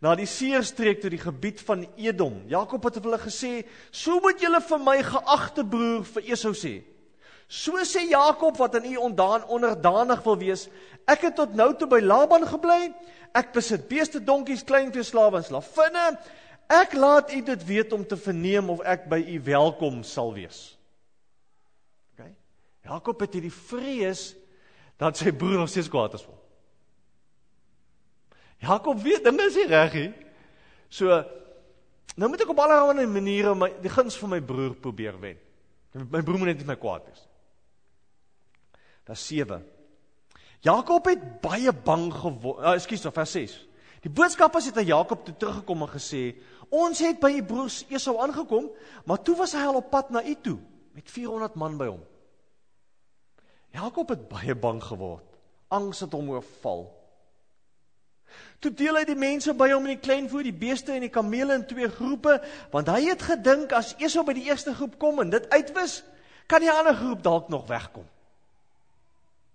na 0.00 0.14
die 0.16 0.28
seerstreek 0.28 1.02
toe 1.02 1.12
die 1.12 1.20
gebied 1.20 1.60
van 1.64 1.84
Edom. 2.00 2.40
Jakob 2.48 2.84
het 2.88 2.96
hulle 3.02 3.20
gesê: 3.20 3.66
"So 3.90 4.20
moet 4.20 4.40
julle 4.40 4.60
vir 4.60 4.78
my 4.78 5.02
geagte 5.02 5.64
broer 5.64 6.04
vir 6.04 6.22
Esau 6.32 6.52
sê. 6.52 6.82
So 7.48 7.72
sê 7.84 8.08
Jakob 8.08 8.56
wat 8.56 8.74
aan 8.74 8.84
u 8.84 8.96
ondaan 8.96 9.44
onderdanig 9.44 10.22
wil 10.22 10.38
wees: 10.38 10.68
Ek 11.06 11.20
het 11.20 11.36
tot 11.36 11.54
nou 11.54 11.74
toe 11.76 11.88
by 11.88 12.00
Laban 12.00 12.46
gebly. 12.46 12.94
Ek 13.34 13.52
besit 13.52 13.88
beeste, 13.88 14.20
donkies, 14.24 14.64
kleinvee, 14.64 15.02
slawe 15.02 15.36
en 15.36 15.44
slavinne. 15.44 16.18
Ek 16.68 16.92
laat 16.94 17.32
u 17.32 17.40
dit 17.42 17.66
weet 17.66 17.92
om 17.92 18.06
te 18.06 18.16
verneem 18.16 18.70
of 18.70 18.80
ek 18.80 19.08
by 19.08 19.18
u 19.18 19.40
welkom 19.44 20.02
sal 20.02 20.32
wees." 20.32 20.78
OK. 22.12 22.26
Jakob 22.84 23.20
het 23.20 23.32
hierdie 23.32 23.52
vrees 23.52 24.34
dat 24.96 25.16
sy 25.16 25.32
broer 25.32 25.58
nog 25.58 25.68
steeds 25.68 25.88
kwaad 25.88 26.14
is 26.14 26.22
vir 26.22 26.32
hom. 26.32 26.39
Jakob 28.60 29.00
weet 29.00 29.24
dinge 29.24 29.46
is 29.48 29.56
nie 29.56 29.68
reg 29.70 29.94
nie. 29.96 30.10
So 30.92 31.08
nou 32.20 32.28
moet 32.28 32.42
ek 32.44 32.52
op 32.52 32.60
allerlei 32.60 33.06
maniere 33.08 33.54
my 33.56 33.70
die 33.80 33.92
guns 33.92 34.18
van 34.20 34.34
my 34.34 34.40
broer 34.44 34.74
probeer 34.76 35.16
wen. 35.20 35.38
My 36.10 36.20
broer 36.22 36.42
moet 36.42 36.52
net 36.52 36.60
nie 36.62 36.68
my 36.68 36.76
kwaad 36.78 37.06
wees. 37.08 37.22
Vers 39.08 39.26
7. 39.26 39.64
Jakob 40.62 41.08
het 41.08 41.22
baie 41.42 41.72
bang 41.72 42.10
geword. 42.12 42.60
Uh, 42.60 42.76
Ekskuus, 42.76 43.06
vers 43.16 43.32
6. 43.32 43.56
Die 44.04 44.12
boodskappers 44.12 44.68
het 44.70 44.78
aan 44.80 44.88
Jakob 44.88 45.24
toe 45.24 45.34
teruggekom 45.36 45.82
en 45.82 45.92
gesê: 45.92 46.22
"Ons 46.68 47.00
het 47.00 47.18
by 47.20 47.32
u 47.36 47.42
broers 47.44 47.82
Esau 47.88 48.18
aangekom, 48.20 48.70
maar 49.04 49.22
toe 49.22 49.36
was 49.36 49.56
hy 49.56 49.64
al 49.64 49.80
op 49.80 49.90
pad 49.90 50.10
na 50.10 50.22
u 50.24 50.36
toe 50.42 50.58
met 50.92 51.10
400 51.10 51.54
man 51.54 51.76
by 51.80 51.86
hom." 51.86 52.04
Jakob 53.72 54.08
het 54.08 54.28
baie 54.28 54.54
bang 54.54 54.82
geword. 54.82 55.26
Angs 55.68 56.00
het 56.00 56.12
hom 56.12 56.30
oorval. 56.30 56.99
Toe 58.60 58.72
deel 58.76 58.98
hy 59.00 59.04
die 59.08 59.18
mense 59.18 59.54
by 59.56 59.70
hom 59.72 59.86
in 59.88 59.94
die 59.94 60.04
kleinvoer, 60.04 60.44
die 60.44 60.56
beeste 60.56 60.92
en 60.92 61.04
die 61.06 61.12
kamele 61.12 61.56
in 61.56 61.66
twee 61.68 61.88
groepe, 61.88 62.36
want 62.72 62.90
hy 62.92 63.06
het 63.08 63.22
gedink 63.24 63.72
as 63.76 63.94
Esau 63.98 64.24
by 64.26 64.34
die 64.36 64.48
eerste 64.50 64.74
groep 64.76 64.98
kom 65.00 65.22
en 65.22 65.32
dit 65.32 65.46
uitwis, 65.52 66.00
kan 66.50 66.60
die 66.60 66.72
ander 66.72 66.96
groep 66.98 67.22
dalk 67.24 67.48
nog 67.52 67.68
wegkom. 67.70 68.04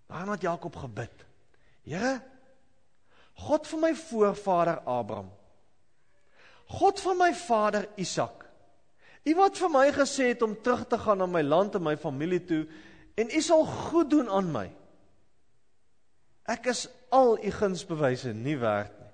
Daarna 0.09 0.37
het 0.37 0.47
Jakob 0.47 0.75
gebid. 0.79 1.25
Here, 1.85 2.17
God 3.45 3.67
van 3.67 3.83
my 3.83 3.93
voorvader 3.99 4.79
Abraham, 4.85 5.29
God 6.65 7.01
van 7.03 7.19
my 7.19 7.33
vader 7.37 7.85
Isak, 8.01 8.45
U 9.25 9.33
wat 9.39 9.57
vir 9.57 9.71
my 9.73 9.87
gesê 9.89 10.27
het 10.33 10.43
om 10.45 10.53
terug 10.61 10.83
te 10.85 10.99
gaan 11.01 11.17
na 11.17 11.25
my 11.25 11.41
land 11.41 11.73
en 11.77 11.81
my 11.81 11.95
familie 11.97 12.43
toe 12.45 12.61
en 13.17 13.31
U 13.33 13.41
sal 13.41 13.63
goed 13.65 14.11
doen 14.13 14.29
aan 14.29 14.51
my. 14.53 14.67
Ek 16.45 16.69
is 16.69 16.83
al 17.13 17.37
u 17.37 17.51
gunsbewyse 17.51 18.33
nie 18.33 18.57
werd 18.61 18.93
nie. 18.99 19.11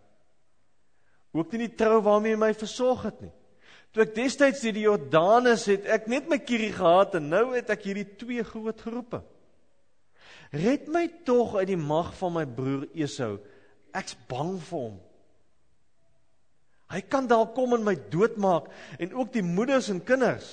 Ook 1.31 1.53
nie 1.53 1.67
die 1.67 1.75
trou 1.79 2.01
waarmee 2.03 2.35
hy 2.35 2.41
my 2.41 2.51
versorg 2.57 3.05
het 3.07 3.21
nie. 3.23 3.33
Toe 3.91 4.05
ek 4.05 4.15
destyds 4.15 4.63
deur 4.63 4.75
die 4.75 4.85
Jordanus 4.85 5.65
het 5.67 5.87
ek 5.91 6.07
net 6.11 6.29
my 6.31 6.39
kierie 6.39 6.71
gehad 6.75 7.15
en 7.19 7.29
nou 7.31 7.51
het 7.55 7.71
ek 7.73 7.87
hierdie 7.89 8.07
twee 8.19 8.43
groot 8.47 8.79
geroepe. 8.83 9.19
Red 10.51 10.87
my 10.91 11.05
tog 11.27 11.55
uit 11.59 11.69
die 11.71 11.79
mag 11.79 12.11
van 12.19 12.35
my 12.35 12.45
broer 12.47 12.87
Esau. 12.95 13.37
Ek's 13.95 14.15
bang 14.31 14.57
vir 14.59 14.77
hom. 14.77 14.97
Hy 16.91 16.99
kan 17.07 17.27
dalk 17.27 17.53
kom 17.55 17.75
en 17.77 17.85
my 17.87 17.95
doodmaak 18.11 18.67
en 18.99 19.13
ook 19.15 19.31
die 19.35 19.45
moeders 19.47 19.87
en 19.91 20.01
kinders. 20.03 20.49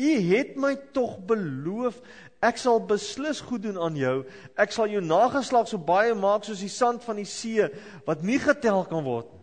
U 0.00 0.10
het 0.30 0.56
my 0.56 0.74
tog 0.96 1.18
beloof 1.28 2.00
Ek 2.40 2.56
sal 2.56 2.80
beslis 2.88 3.42
goed 3.44 3.66
doen 3.66 3.76
aan 3.76 3.96
jou. 4.00 4.14
Ek 4.56 4.72
sal 4.72 4.88
jou 4.88 5.02
nageslag 5.04 5.68
so 5.68 5.76
baie 5.76 6.14
maak 6.16 6.46
soos 6.48 6.62
die 6.64 6.72
sand 6.72 7.04
van 7.04 7.20
die 7.20 7.28
see 7.28 7.66
wat 8.06 8.24
nie 8.24 8.38
getel 8.40 8.86
kan 8.88 9.04
word 9.04 9.28
nie. 9.28 9.42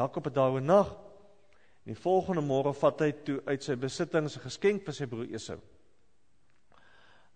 Jakob 0.00 0.24
het 0.26 0.34
daaroor 0.34 0.64
nag. 0.64 0.88
Die 1.84 1.96
volgende 2.00 2.40
môre 2.42 2.72
vat 2.72 3.04
hy 3.04 3.10
toe 3.26 3.36
uit 3.44 3.62
sy 3.62 3.76
besittings 3.76 4.38
'n 4.38 4.46
geskenk 4.48 4.86
vir 4.86 4.94
sy 4.94 5.06
broer 5.06 5.28
Esau. 5.36 5.60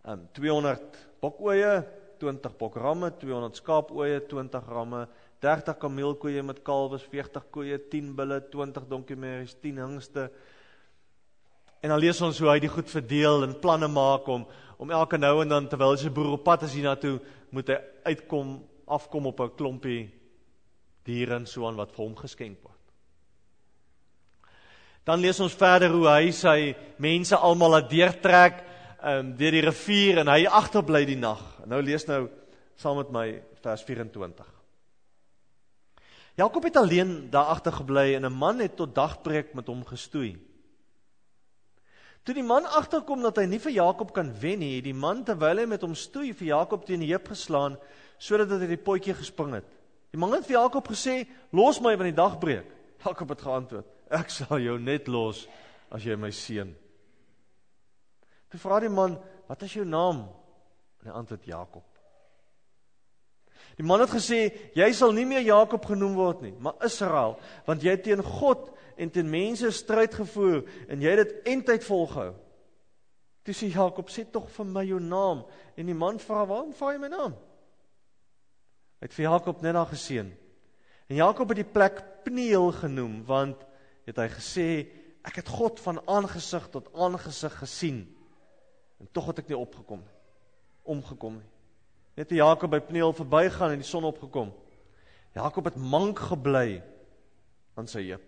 Um 0.05 0.27
200 0.33 0.97
bokoeie, 1.21 1.85
20 2.19 2.57
bokramme, 2.57 3.13
200 3.21 3.57
skaapoeie, 3.57 4.21
20 4.27 4.65
ramme, 4.67 5.07
30 5.41 5.79
kameelkoeie 5.79 6.43
met 6.43 6.63
kalwes, 6.63 7.03
40 7.03 7.51
koeie, 7.51 7.79
10 7.91 8.15
bulle, 8.15 8.41
20 8.51 8.87
donkiemerries, 8.91 9.55
10 9.63 9.77
hingste, 9.79 10.31
En 11.81 11.89
dan 11.89 12.01
lees 12.03 12.21
ons 12.27 12.39
hoe 12.43 12.51
hy 12.51 12.59
die 12.63 12.71
goed 12.71 12.89
verdeel 12.91 13.45
en 13.47 13.59
planne 13.63 13.91
maak 13.91 14.27
om 14.31 14.47
om 14.79 14.93
elke 14.95 15.19
nou 15.19 15.41
en 15.43 15.51
dan 15.51 15.65
terwyl 15.67 15.97
sy 15.99 16.11
broer 16.15 16.37
op 16.37 16.45
pad 16.47 16.63
is 16.69 16.77
hiernatoe, 16.77 17.17
moet 17.51 17.73
hy 17.73 17.79
uitkom, 18.13 18.53
afkom 18.87 19.25
op 19.27 19.41
'n 19.43 19.57
klompie 19.59 20.05
diere 21.03 21.35
en 21.35 21.47
so 21.47 21.67
aan 21.67 21.75
wat 21.75 21.91
vir 21.91 22.05
hom 22.05 22.15
geskenk 22.15 22.63
word. 22.63 22.85
Dan 25.05 25.19
lees 25.19 25.41
ons 25.41 25.55
verder 25.55 25.91
hoe 25.91 26.07
hy 26.07 26.31
sy 26.31 26.77
mense 26.99 27.35
almal 27.35 27.71
laat 27.71 27.91
deurtrek 27.91 28.63
um, 29.03 29.35
deur 29.35 29.51
die 29.51 29.67
rivier 29.67 30.19
en 30.19 30.29
hy 30.29 30.47
agterbly 30.47 31.05
die 31.05 31.19
nag. 31.19 31.43
Nou 31.67 31.83
lees 31.83 32.07
nou 32.07 32.29
saam 32.77 32.97
met 32.97 33.11
my 33.11 33.43
vers 33.63 33.83
24. 33.83 34.58
Jakob 36.39 36.63
het 36.63 36.77
alleen 36.77 37.31
daar 37.31 37.51
agter 37.51 37.73
gebly 37.73 38.15
en 38.15 38.25
'n 38.25 38.33
man 38.33 38.59
het 38.59 38.77
tot 38.77 38.95
dagbreek 38.95 39.55
met 39.55 39.67
hom 39.67 39.85
gestoei. 39.85 40.39
Toe 42.23 42.35
die 42.35 42.43
man 42.43 42.65
agterkom 42.65 43.23
dat 43.23 43.37
hy 43.37 43.45
nie 43.45 43.59
vir 43.59 43.73
Jakob 43.73 44.13
kan 44.13 44.31
wen 44.41 44.59
nie, 44.59 44.77
het 44.77 44.85
die 44.85 44.95
man 44.95 45.25
terwyl 45.25 45.59
hy 45.59 45.65
met 45.67 45.83
hom 45.83 45.95
stoei 45.95 46.35
vir 46.35 46.47
Jakob 46.47 46.85
teen 46.87 47.01
die 47.01 47.11
heup 47.11 47.29
geslaan 47.29 47.79
sodat 48.19 48.51
hy 48.51 48.67
die 48.67 48.77
potjie 48.77 49.15
gespring 49.15 49.55
het. 49.55 49.65
Die 50.11 50.19
man 50.19 50.33
het 50.33 50.47
vir 50.47 50.61
Jakob 50.61 50.89
gesê: 50.89 51.27
"Los 51.53 51.81
my 51.81 51.97
want 51.97 52.15
die 52.15 52.23
dag 52.23 52.39
breek." 52.39 52.67
Jakob 53.05 53.29
het 53.29 53.41
geantwoord: 53.41 53.87
"Ek 54.11 54.31
sal 54.31 54.59
jou 54.59 54.79
net 54.79 55.09
los 55.09 55.49
as 55.91 56.05
jy 56.05 56.17
my 56.17 56.31
seën." 56.31 56.75
Toe 58.49 58.61
vra 58.61 58.81
die 58.81 58.89
man: 58.89 59.19
"Wat 59.49 59.63
is 59.63 59.73
jou 59.73 59.85
naam?" 59.85 60.29
En 61.01 61.07
hy 61.07 61.11
antwoord: 61.11 61.45
"Jakob." 61.45 61.98
Die 63.79 63.87
man 63.87 64.01
het 64.03 64.11
gesê: 64.11 64.51
"Jy 64.75 64.93
sal 64.93 65.13
nie 65.15 65.27
meer 65.27 65.45
Jakob 65.47 65.85
genoem 65.87 66.15
word 66.15 66.41
nie, 66.43 66.55
maar 66.59 66.75
Israel, 66.85 67.39
want 67.67 67.83
jy 67.83 67.95
het 67.95 68.03
teen 68.03 68.23
God 68.23 68.73
en 68.97 69.11
teen 69.11 69.31
mense 69.31 69.71
stryd 69.71 70.15
gevoer 70.15 70.65
en 70.89 71.03
jy 71.03 71.13
het 71.15 71.23
dit 71.23 71.53
eintyd 71.53 71.85
volgehou. 71.87 72.33
Toe 73.47 73.55
sê 73.55 73.71
Jakob, 73.71 74.11
sê 74.11 74.27
tog 74.27 74.51
vir 74.51 74.67
my 74.67 74.83
jou 74.85 74.99
naam 75.01 75.45
en 75.77 75.87
die 75.87 75.95
man 75.95 76.19
vra, 76.19 76.45
"Waarom 76.47 76.73
vra 76.73 76.93
jy 76.93 76.99
my 76.99 77.09
naam?" 77.09 77.37
Hy 78.99 79.07
het 79.07 79.15
vir 79.15 79.31
Jakob 79.31 79.63
net 79.63 79.75
daar 79.75 79.87
geseën. 79.87 80.33
En 81.09 81.17
Jakob 81.17 81.49
het 81.49 81.57
die 81.57 81.73
plek 81.73 82.25
Pneel 82.25 82.73
genoem 82.73 83.25
want 83.25 83.57
het 84.05 84.17
hy 84.17 84.29
gesê, 84.29 84.89
"Ek 85.25 85.37
het 85.37 85.49
God 85.49 85.81
van 85.81 86.01
aangesig 86.07 86.69
tot 86.71 86.95
aangesig 86.95 87.59
gesien." 87.59 88.17
En 89.01 89.09
tog 89.13 89.27
het 89.27 89.39
ek 89.39 89.49
nie 89.49 89.59
opgekom 89.59 89.99
nie. 89.99 90.17
Omgekom 90.83 91.35
nie. 91.35 91.58
Net 92.19 92.27
toe 92.27 92.41
Jakob 92.41 92.73
by 92.73 92.81
Pneel 92.83 93.15
verbygaan 93.15 93.77
en 93.77 93.83
die 93.83 93.87
son 93.87 94.09
opgekom. 94.09 94.51
Jakob 95.39 95.69
het 95.71 95.77
mank 95.79 96.19
gebly 96.33 96.81
aan 97.79 97.87
sy 97.87 98.03
heup. 98.09 98.25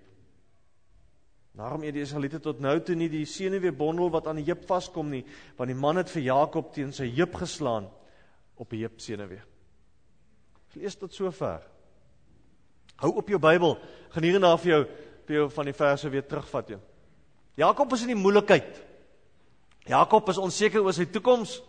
Daarom 1.58 1.82
het 1.82 1.96
die 1.96 2.04
Israeliete 2.04 2.38
tot 2.38 2.60
nou 2.62 2.76
toe 2.86 2.94
nie 2.94 3.08
die 3.10 3.24
senuweebondel 3.26 4.12
wat 4.14 4.28
aan 4.30 4.38
die 4.38 4.46
heup 4.46 4.62
vaskom 4.68 5.10
nie, 5.10 5.24
want 5.58 5.72
die 5.72 5.78
man 5.78 5.98
het 5.98 6.12
vir 6.12 6.22
Jakob 6.28 6.70
teen 6.76 6.94
sy 6.94 7.08
heup 7.16 7.34
geslaan 7.40 7.88
op 8.60 8.70
die 8.70 8.84
heup 8.84 9.02
senuwee. 9.02 9.42
Lees 10.78 10.94
tot 10.94 11.10
sover. 11.10 11.64
Hou 13.02 13.10
op 13.18 13.32
jou 13.32 13.40
Bybel, 13.42 13.74
gaan 14.14 14.26
hierna 14.28 14.54
vir 14.60 14.76
jou 14.76 14.82
jou 15.30 15.44
van 15.54 15.68
die 15.68 15.74
verse 15.78 16.08
weer 16.10 16.24
terugvat 16.26 16.72
jou. 16.72 16.78
Jakob 17.58 17.92
is 17.94 18.02
in 18.02 18.10
die 18.10 18.18
moeilikheid. 18.18 18.80
Jakob 19.86 20.28
is 20.32 20.40
onseker 20.42 20.82
oor 20.82 20.94
sy 20.94 21.06
toekoms. 21.06 21.60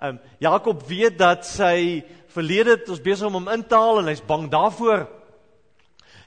Ehm 0.00 0.16
um, 0.16 0.20
Jakob 0.38 0.82
weet 0.88 1.18
dat 1.18 1.44
sy 1.46 2.00
verlede 2.32 2.78
ons 2.88 3.02
besig 3.04 3.26
om 3.26 3.34
hom 3.36 3.48
in 3.52 3.66
te 3.66 3.76
haal 3.76 4.00
en 4.00 4.08
hy's 4.08 4.22
bang 4.24 4.46
daarvoor. 4.48 5.04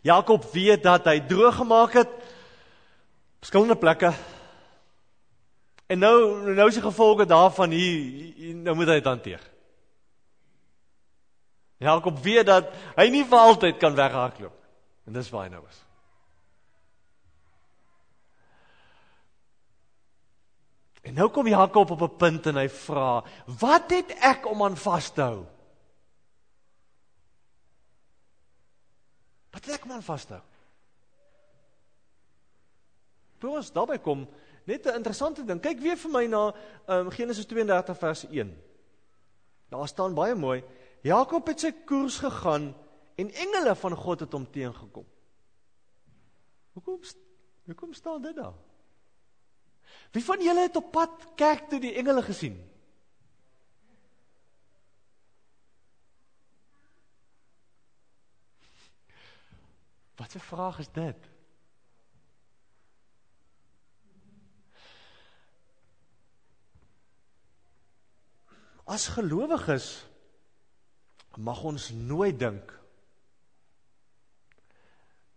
Jakob 0.05 0.45
weet 0.53 0.83
dat 0.83 1.07
hy 1.09 1.19
droog 1.25 1.55
gemaak 1.55 1.95
het 1.97 2.11
verskillende 3.41 3.75
plekke. 3.79 4.11
En 5.89 5.99
nou 5.99 6.53
nou 6.53 6.67
is 6.67 6.77
die 6.77 6.85
gevolge 6.85 7.25
daarvan 7.25 7.73
hier 7.73 8.53
nou 8.61 8.75
moet 8.75 8.93
hy 8.93 8.99
dit 9.01 9.09
hanteer. 9.09 9.41
Jakob 11.83 12.19
weet 12.23 12.45
dat 12.45 12.69
hy 12.95 13.07
nie 13.09 13.25
vir 13.25 13.39
altyd 13.39 13.81
kan 13.81 13.97
weghardloop. 13.97 14.55
En 15.07 15.17
dis 15.17 15.33
waar 15.33 15.47
hy 15.47 15.55
nou 15.55 15.63
is. 15.65 15.81
En 21.03 21.13
nou 21.13 21.27
kom 21.31 21.47
Jakob 21.47 21.91
op 21.91 22.01
'n 22.01 22.15
punt 22.17 22.45
en 22.45 22.55
hy 22.55 22.69
vra: 22.69 23.23
"Wat 23.59 23.91
het 23.91 24.11
ek 24.19 24.45
om 24.47 24.63
aan 24.63 24.77
vas 24.77 25.09
te 25.11 25.21
hou?" 25.21 25.45
Wat 29.51 29.65
het 29.65 29.75
ek 29.75 29.83
om 29.83 29.91
aan 29.91 30.03
vas 30.03 30.25
te 30.25 30.33
hou? 30.33 30.43
Toe 33.37 33.55
ons 33.55 33.71
daarby 33.71 33.97
kom, 33.97 34.27
net 34.63 34.85
'n 34.85 34.95
interessante 34.95 35.45
ding. 35.45 35.61
Kyk 35.61 35.79
weer 35.79 35.97
vir 35.97 36.11
my 36.11 36.25
na 36.25 36.55
um, 36.87 37.11
Genesis 37.11 37.45
32 37.45 37.97
vers 37.97 38.25
1. 38.25 38.63
Daar 39.69 39.87
staan 39.87 40.13
baie 40.13 40.35
mooi: 40.35 40.63
Jakob 41.01 41.47
het 41.47 41.59
sy 41.59 41.71
koers 41.85 42.17
gegaan 42.17 42.75
en 43.15 43.31
engele 43.31 43.75
van 43.75 43.95
God 43.95 44.19
het 44.19 44.31
hom 44.31 44.51
teengekom. 44.51 45.05
Hoekom 46.73 46.99
hoekom 47.65 47.93
staan 47.93 48.21
dit 48.21 48.35
daar? 48.35 48.53
Wie 50.13 50.23
van 50.23 50.41
julle 50.41 50.67
het 50.67 50.75
op 50.75 50.91
pad 50.91 51.27
kerk 51.35 51.69
toe 51.69 51.79
die 51.79 51.95
engele 51.97 52.21
gesien? 52.21 52.57
Wat 60.15 60.35
'n 60.35 60.39
vraag 60.39 60.79
is 60.79 60.91
dit? 60.91 61.29
As 68.83 69.07
gelowiges 69.07 70.05
mag 71.35 71.63
ons 71.63 71.89
nooit 71.89 72.39
dink 72.39 72.79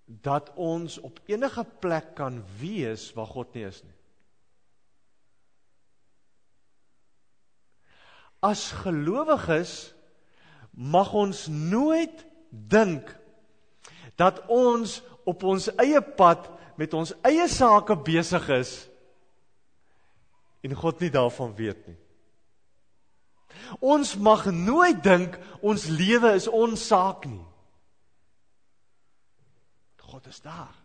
dat 0.04 0.52
ons 0.54 0.98
op 0.98 1.20
enige 1.26 1.64
plek 1.64 2.14
kan 2.14 2.44
wees 2.58 3.12
waar 3.12 3.26
God 3.26 3.54
nie 3.54 3.64
is 3.64 3.82
nie. 3.82 3.95
As 8.46 8.70
gelowiges 8.84 9.74
mag 10.76 11.12
ons 11.16 11.46
nooit 11.50 12.24
dink 12.50 13.08
dat 14.20 14.42
ons 14.52 15.00
op 15.26 15.42
ons 15.42 15.68
eie 15.82 16.00
pad 16.18 16.46
met 16.78 16.94
ons 16.94 17.14
eie 17.26 17.48
sake 17.50 17.96
besig 18.06 18.48
is 18.60 18.72
en 20.66 20.74
God 20.76 21.00
nie 21.00 21.12
daarvan 21.14 21.54
weet 21.56 21.82
nie. 21.88 21.98
Ons 23.80 24.14
mag 24.20 24.44
nooit 24.52 24.98
dink 25.02 25.36
ons 25.64 25.88
lewe 25.90 26.34
is 26.36 26.48
ons 26.48 26.86
saak 26.90 27.26
nie. 27.30 27.44
God 30.06 30.26
is 30.30 30.40
daar. 30.40 30.75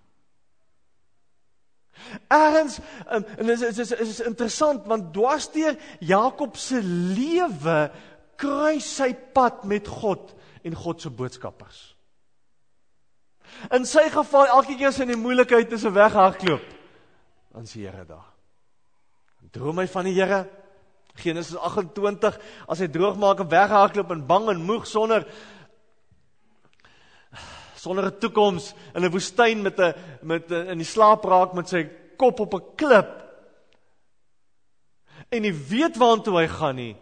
Ergens 2.27 2.79
um, 3.11 3.25
en 3.37 3.45
dit 3.45 3.61
is 3.61 3.79
is 3.79 3.91
is 3.91 4.19
interessant 4.25 4.85
want 4.89 5.13
dwarsteer 5.13 5.77
Jakob 5.99 6.57
se 6.57 6.81
lewe 6.83 7.91
kruis 8.41 8.87
sy 8.95 9.11
pad 9.33 9.63
met 9.69 9.87
God 9.87 10.33
en 10.63 10.75
God 10.75 11.01
se 11.01 11.09
boodskappers. 11.09 11.81
In 13.75 13.85
sy 13.85 14.07
geval 14.09 14.47
elke 14.47 14.75
keer 14.77 14.89
as 14.89 14.97
hy 15.01 15.05
in 15.05 15.15
die 15.15 15.21
moeilikheid 15.21 15.73
is 15.75 15.85
en 15.85 15.93
weghardloop, 15.93 16.65
dan 17.53 17.67
sien 17.67 17.85
Here 17.85 18.05
daar. 18.07 18.27
Droom 19.51 19.81
hy 19.81 19.87
van 19.91 20.07
die 20.07 20.15
Here? 20.15 20.45
Genesis 21.19 21.57
28 21.59 22.37
as 22.71 22.79
hy 22.79 22.87
droog 22.91 23.17
maak 23.19 23.41
en 23.43 23.49
weghardloop 23.51 24.13
en 24.15 24.21
bang 24.27 24.47
en 24.53 24.61
moeg 24.63 24.87
sonder 24.87 25.25
sonder 27.81 28.05
'n 28.05 28.19
toekoms 28.19 28.73
in 28.95 29.03
'n 29.05 29.11
woestyn 29.11 29.61
met 29.61 29.79
'n 29.79 29.93
met 30.21 30.51
'n 30.51 30.69
in 30.73 30.77
die 30.77 30.93
slaap 30.93 31.23
raak 31.25 31.53
met 31.53 31.69
sy 31.69 31.83
kop 32.17 32.39
op 32.39 32.53
'n 32.53 32.75
klip. 32.75 33.11
En 35.29 35.43
hy 35.43 35.53
weet 35.53 35.97
waartoe 35.97 36.37
hy 36.37 36.47
gaan 36.47 36.75
nie, 36.75 36.95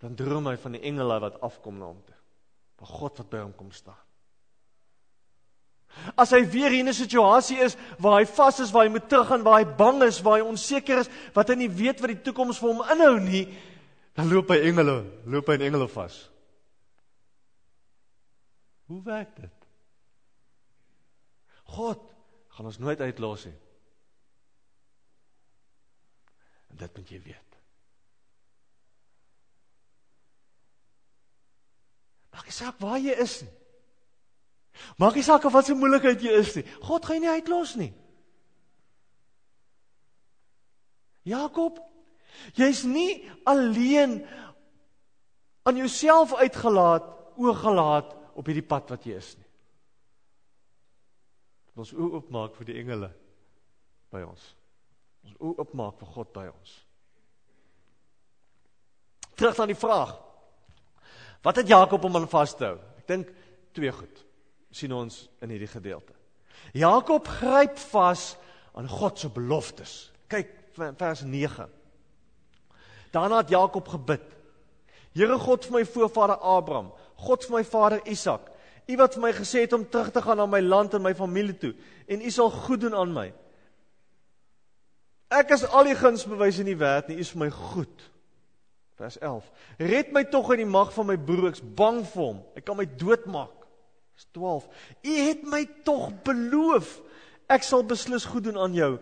dan 0.00 0.14
droom 0.14 0.46
hy 0.46 0.56
van 0.56 0.72
die 0.72 0.80
engele 0.80 1.20
wat 1.20 1.40
afkom 1.40 1.78
na 1.78 1.84
hom 1.84 2.02
toe. 2.06 2.16
Van 2.78 2.86
God 2.86 3.18
wat 3.18 3.30
by 3.30 3.38
hom 3.38 3.54
kom 3.54 3.72
staan. 3.72 4.00
As 6.16 6.30
hy 6.30 6.42
weer 6.50 6.72
in 6.72 6.88
'n 6.88 6.92
situasie 6.94 7.58
is 7.58 7.76
waar 7.98 8.18
hy 8.18 8.26
vas 8.26 8.60
is, 8.60 8.72
waar 8.72 8.84
hy 8.84 8.90
moet 8.90 9.08
teruggaan, 9.08 9.42
waar 9.42 9.58
hy 9.58 9.76
bang 9.76 10.02
is, 10.02 10.22
waar 10.22 10.38
hy 10.38 10.44
onseker 10.44 10.98
is, 10.98 11.08
wat 11.34 11.48
hy 11.48 11.54
nie 11.54 11.70
weet 11.70 12.00
wat 12.00 12.08
die 12.08 12.22
toekoms 12.22 12.58
vir 12.58 12.68
hom 12.68 12.82
inhou 12.90 13.20
nie, 13.20 13.46
dan 14.14 14.28
loop 14.28 14.48
hy 14.48 14.58
engele, 14.58 15.04
loop 15.26 15.46
hy 15.48 15.54
in 15.54 15.60
engele 15.60 15.88
vas. 15.88 16.30
Hoe 18.86 19.02
werk 19.02 19.36
dit? 19.36 19.63
God 21.74 22.02
gaan 22.54 22.70
ons 22.70 22.78
nooit 22.78 23.00
uitlos 23.00 23.46
nie. 23.48 23.56
En 26.70 26.80
dit 26.82 26.96
moet 26.96 27.10
jy 27.10 27.20
weet. 27.24 27.58
Maak 32.34 32.48
nie 32.50 32.54
saak 32.54 32.80
waar 32.82 32.98
jy 32.98 33.14
is 33.22 33.40
nie. 33.44 33.52
Maak 34.98 35.14
nie 35.14 35.26
saak 35.26 35.44
of 35.46 35.54
wat 35.54 35.68
se 35.68 35.76
moeilikheid 35.78 36.22
jy 36.22 36.32
is 36.40 36.54
nie. 36.58 36.64
God 36.82 37.06
gaan 37.06 37.22
jou 37.22 37.26
nie 37.26 37.34
uitlos 37.38 37.76
nie. 37.78 37.92
Jakob, 41.24 41.78
jy's 42.58 42.82
nie 42.84 43.22
alleen 43.48 44.18
aan 45.64 45.78
jouself 45.80 46.34
uitgelaat, 46.36 47.06
oorgelaat 47.40 48.12
op 48.36 48.50
hierdie 48.50 48.66
pad 48.66 48.90
wat 48.92 49.06
jy 49.08 49.16
is 49.16 49.30
nie. 49.38 49.43
Ons 51.74 51.92
oë 51.92 52.20
oopmaak 52.20 52.54
vir 52.58 52.70
die 52.70 52.78
engele 52.82 53.10
by 54.14 54.22
ons. 54.26 54.42
Ons 55.26 55.38
oë 55.40 55.64
oopmaak 55.64 55.98
vir 56.00 56.12
God 56.14 56.32
by 56.36 56.46
ons. 56.52 56.74
Terug 59.34 59.58
aan 59.58 59.72
die 59.72 59.78
vraag. 59.78 60.14
Wat 61.44 61.58
het 61.60 61.68
Jakob 61.68 62.04
om 62.06 62.16
aan 62.16 62.30
vas 62.30 62.54
te 62.56 62.68
hou? 62.70 62.78
Ek 63.02 63.08
dink 63.10 63.32
twee 63.74 63.92
goed. 63.92 64.20
sien 64.74 64.90
ons 64.90 65.28
in 65.38 65.52
hierdie 65.54 65.70
gedeelte. 65.70 66.14
Jakob 66.74 67.28
gryp 67.38 67.78
vas 67.92 68.32
aan 68.74 68.88
God 68.90 69.18
se 69.18 69.28
beloftes. 69.30 69.92
Kyk 70.26 70.50
vers 70.74 71.22
9. 71.22 71.68
Daarna 73.14 73.36
het 73.44 73.52
Jakob 73.54 73.88
gebid. 73.88 74.24
Here 75.14 75.38
God 75.38 75.66
vir 75.68 75.76
my 75.76 75.84
voorvader 75.86 76.40
Abraham, 76.42 76.90
God 77.22 77.44
vir 77.46 77.54
my 77.54 77.62
vader 77.62 78.00
Isak, 78.10 78.48
U 78.84 78.96
wat 79.00 79.16
vir 79.16 79.22
my 79.22 79.32
gesê 79.32 79.64
het 79.64 79.72
om 79.72 79.86
terug 79.88 80.10
te 80.12 80.22
gaan 80.22 80.36
na 80.36 80.46
my 80.46 80.60
land 80.60 80.94
en 80.94 81.02
my 81.04 81.14
familie 81.16 81.56
toe 81.56 81.72
en 82.08 82.22
U 82.22 82.30
sal 82.30 82.50
goed 82.50 82.84
doen 82.84 82.94
aan 82.94 83.12
my. 83.12 83.28
Ek 85.34 85.54
is 85.56 85.64
al 85.66 85.88
die 85.88 85.96
guns 85.98 86.26
bewys 86.28 86.60
in 86.62 86.68
die 86.68 86.78
wêreld, 86.78 87.08
nie 87.08 87.18
U 87.18 87.24
is 87.24 87.32
vir 87.32 87.46
my 87.46 87.50
goed. 87.50 88.04
Vers 89.00 89.16
11. 89.18 89.46
Red 89.82 90.12
my 90.14 90.22
tog 90.30 90.52
uit 90.52 90.60
die 90.62 90.68
mag 90.70 90.92
van 90.94 91.08
my 91.08 91.16
broer, 91.18 91.48
ek's 91.50 91.64
bang 91.64 92.04
vir 92.12 92.22
hom. 92.22 92.42
Hy 92.54 92.62
kan 92.62 92.78
my 92.78 92.86
doodmaak. 93.00 93.64
Vers 94.14 94.28
12. 94.36 94.68
U 95.02 95.14
het 95.18 95.42
my 95.50 95.64
tog 95.86 96.12
beloof 96.26 97.00
ek 97.50 97.66
sal 97.66 97.82
beslis 97.84 98.26
goed 98.30 98.46
doen 98.46 98.60
aan 98.60 98.76
jou. 98.76 98.92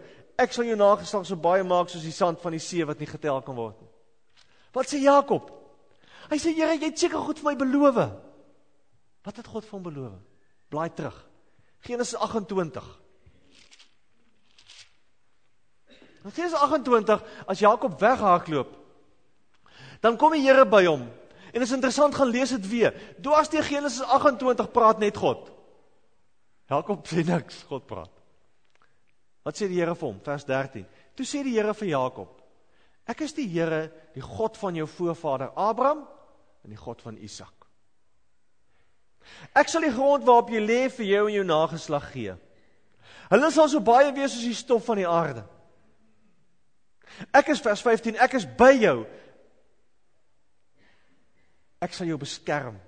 Ek 0.41 0.55
sal 0.55 0.65
jou 0.67 0.79
nageslag 0.79 1.27
so 1.29 1.37
baie 1.39 1.65
maak 1.67 1.93
soos 1.93 2.07
die 2.07 2.15
sand 2.15 2.41
van 2.43 2.57
die 2.57 2.63
see 2.63 2.87
wat 2.89 3.03
nie 3.03 3.11
getel 3.11 3.43
kan 3.45 3.59
word 3.59 3.77
nie. 3.83 3.91
Wat 4.73 4.89
sê 4.89 5.03
Jakob? 5.03 5.51
Hy 6.31 6.39
sê 6.41 6.55
Here, 6.57 6.79
jy 6.79 6.89
het 6.89 7.03
seker 7.03 7.21
goed 7.21 7.43
vir 7.43 7.53
my 7.53 7.59
beloof. 7.61 8.01
Wat 9.23 9.39
het 9.39 9.47
God 9.47 9.67
vir 9.67 9.77
hom 9.79 9.87
beloof? 9.87 10.19
Blaai 10.73 10.91
terug. 10.95 11.17
Genesis 11.83 12.19
28. 12.19 12.87
In 16.23 16.31
Genesis 16.31 16.59
28 16.59 17.23
as 17.51 17.59
Jakob 17.59 17.99
weghardloop, 18.01 18.79
dan 20.03 20.17
kom 20.19 20.35
die 20.35 20.43
Here 20.43 20.67
by 20.67 20.85
hom. 20.87 21.09
En 21.53 21.63
is 21.63 21.75
interessant 21.75 22.15
gaan 22.15 22.31
lees 22.31 22.55
dit 22.55 22.69
weer. 22.71 22.95
Dwars 23.23 23.51
deur 23.53 23.67
Genesis 23.67 24.03
28 24.03 24.71
praat 24.73 25.03
net 25.03 25.19
God. 25.19 25.51
Jakob 26.71 27.07
sê 27.07 27.25
niks, 27.27 27.65
God 27.69 27.87
praat. 27.87 28.13
Wat 29.43 29.59
sê 29.59 29.69
die 29.69 29.81
Here 29.81 29.95
vir 29.99 30.09
hom? 30.09 30.21
Vers 30.25 30.47
13. 30.49 30.87
Toe 31.19 31.27
sê 31.27 31.43
die 31.45 31.57
Here 31.59 31.75
vir 31.75 31.91
Jakob: 31.93 32.39
Ek 33.11 33.25
is 33.27 33.35
die 33.37 33.49
Here, 33.51 33.85
die 34.15 34.23
God 34.23 34.57
van 34.59 34.79
jou 34.79 34.87
voorvader 34.87 35.53
Abraham 35.59 36.07
en 36.63 36.71
die 36.71 36.79
God 36.79 37.03
van 37.03 37.19
Isak. 37.19 37.62
Ek 39.55 39.69
sal 39.69 39.85
die 39.85 39.93
grond 39.93 40.25
waarop 40.27 40.51
jy 40.53 40.61
lê 40.63 40.81
vir 40.93 41.07
jou 41.07 41.27
en 41.29 41.35
jou 41.35 41.45
nageslag 41.47 42.09
gee. 42.13 42.37
Hulle 43.33 43.51
sal 43.53 43.69
so 43.73 43.81
baie 43.85 44.13
wees 44.13 44.35
soos 44.35 44.45
die 44.45 44.57
stof 44.57 44.85
van 44.89 45.01
die 45.01 45.09
aarde. 45.09 45.45
Ek 47.33 47.53
is 47.53 47.61
vers 47.65 47.83
15, 47.85 48.17
ek 48.25 48.37
is 48.39 48.47
by 48.59 48.73
jou. 48.81 49.03
Ek 51.83 51.95
sal 51.97 52.09
jou 52.09 52.19
beskerm. 52.21 52.79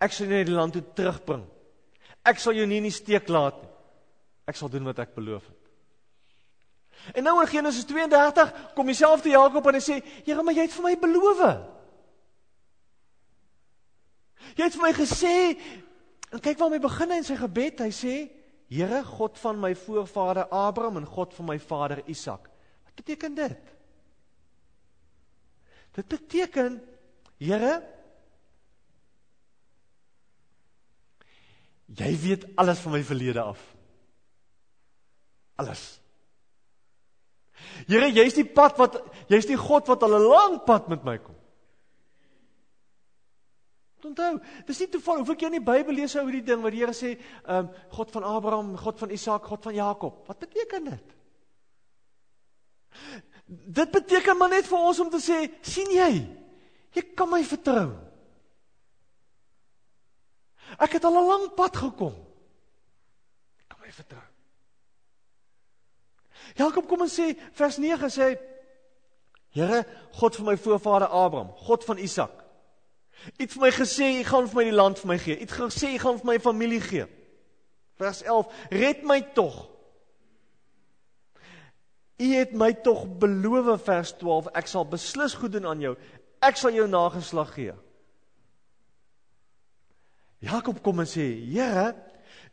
Ek 0.00 0.14
sal 0.16 0.28
jou 0.28 0.38
na 0.38 0.46
die 0.48 0.56
land 0.56 0.76
toe 0.76 0.84
terugbring. 0.96 1.44
Ek 2.24 2.40
sal 2.40 2.56
jou 2.56 2.66
nie 2.68 2.80
in 2.80 2.88
die 2.88 2.94
steek 2.94 3.28
laat 3.32 3.58
nie. 3.60 3.72
Ek 4.48 4.58
sal 4.58 4.70
doen 4.72 4.86
wat 4.88 5.00
ek 5.02 5.12
beloof 5.16 5.44
het. 5.44 5.60
En 7.16 7.24
nou 7.24 7.36
in 7.40 7.48
Genesis 7.48 7.86
32 7.88 8.50
kom 8.76 8.88
dieselfde 8.90 9.32
Jakob 9.32 9.66
en 9.66 9.74
hy 9.78 9.80
sê, 9.80 10.02
"Here, 10.26 10.42
maar 10.42 10.54
jy 10.54 10.66
het 10.68 10.72
vir 10.72 10.84
my 10.84 10.96
beloof. 10.96 11.40
Jy 14.56 14.64
het 14.64 14.74
vir 14.74 14.82
my 14.82 14.92
gesê 14.92 15.34
en 16.30 16.40
kyk 16.40 16.58
waar 16.58 16.70
hy 16.70 16.78
begin 16.78 17.12
in 17.12 17.24
sy 17.24 17.36
gebed. 17.36 17.80
Hy 17.80 17.90
sê, 17.90 18.30
"Here, 18.68 19.02
God 19.04 19.38
van 19.38 19.60
my 19.60 19.74
voorvader 19.74 20.48
Abraham 20.48 20.96
en 20.96 21.06
God 21.06 21.34
van 21.34 21.46
my 21.46 21.58
vader 21.58 22.02
Isak." 22.06 22.50
Wat 22.84 22.94
beteken 22.94 23.34
dit? 23.34 23.60
Dit 25.92 26.08
beteken, 26.08 26.80
Here, 27.40 27.78
jy 31.96 32.10
weet 32.20 32.44
alles 32.60 32.82
van 32.84 32.92
my 32.98 33.00
verlede 33.08 33.40
af. 33.40 33.60
Alles. 35.60 35.84
Here, 37.88 38.10
jy's 38.12 38.36
die 38.36 38.44
pad 38.44 38.76
wat 38.80 39.00
jy's 39.32 39.48
die 39.48 39.56
God 39.56 39.88
wat 39.88 40.04
al 40.04 40.18
'n 40.18 40.28
lang 40.28 40.58
pad 40.68 40.92
met 40.92 41.04
my 41.04 41.16
kom. 41.18 41.39
Onthou, 44.04 44.38
dis 44.66 44.78
nie 44.80 44.88
toeval 44.88 45.22
of 45.22 45.30
ek 45.34 45.42
in 45.48 45.58
die 45.58 45.64
Bybel 45.64 45.94
lees 45.94 46.16
oor 46.16 46.30
die 46.32 46.44
ding 46.44 46.62
waar 46.62 46.74
die 46.74 46.82
Here 46.82 46.94
sê, 46.96 47.14
ehm 47.44 47.66
um, 47.66 47.72
God 47.92 48.12
van 48.14 48.24
Abraham, 48.24 48.76
God 48.76 48.98
van 48.98 49.10
Isak, 49.10 49.48
God 49.50 49.64
van 49.64 49.74
Jakob. 49.74 50.22
Wat 50.28 50.38
beteken 50.38 50.84
dit? 50.90 51.16
Dit 53.80 53.90
beteken 53.90 54.38
maar 54.38 54.52
net 54.52 54.66
vir 54.66 54.78
ons 54.78 55.00
om 55.02 55.10
te 55.10 55.20
sê, 55.22 55.42
sien 55.66 55.90
jy? 55.90 56.10
Jy 56.94 57.02
kan 57.18 57.30
my 57.30 57.42
vertrou. 57.46 57.90
Ek 60.78 60.92
het 60.96 61.04
al 61.04 61.18
'n 61.18 61.26
lang 61.26 61.46
pad 61.54 61.76
gekom. 61.76 62.14
Jy 63.58 63.64
kan 63.68 63.80
my 63.80 63.92
vertrou. 63.92 64.26
Jakob 66.56 66.86
kom 66.88 67.02
en 67.02 67.08
sê 67.08 67.36
vers 67.52 67.78
9 67.78 68.10
sê 68.10 68.38
Here 69.50 69.84
God 70.12 70.36
van 70.36 70.46
my 70.46 70.56
voorvader 70.56 71.08
Abraham, 71.08 71.50
God 71.56 71.84
van 71.84 71.98
Isak. 71.98 72.39
Het 73.36 73.52
vir 73.52 73.62
my 73.62 73.70
gesê 73.74 74.06
u 74.20 74.22
gaan 74.24 74.48
vir 74.48 74.60
my 74.60 74.64
die 74.68 74.76
land 74.76 75.00
vir 75.02 75.10
my 75.12 75.18
gee. 75.20 75.36
Het 75.40 75.52
gesê 75.52 75.92
u 75.94 75.98
gaan 76.00 76.20
vir 76.22 76.30
my 76.30 76.38
familie 76.40 76.80
gee. 76.80 77.06
Vers 78.00 78.22
11: 78.22 78.54
Red 78.70 79.04
my 79.04 79.20
tog. 79.36 79.66
U 82.20 82.28
het 82.34 82.52
my 82.52 82.72
tog 82.84 83.06
beloof 83.20 83.84
vers 83.84 84.12
12 84.20 84.50
ek 84.56 84.68
sal 84.68 84.88
beslis 84.88 85.36
goed 85.36 85.52
doen 85.52 85.68
aan 85.68 85.84
jou. 85.84 85.94
Ek 86.40 86.56
sal 86.56 86.72
jou 86.76 86.88
nageslag 86.88 87.52
gee. 87.56 87.76
Jakob 90.40 90.80
kom 90.82 91.00
en 91.00 91.08
sê: 91.08 91.26
Here, 91.52 91.92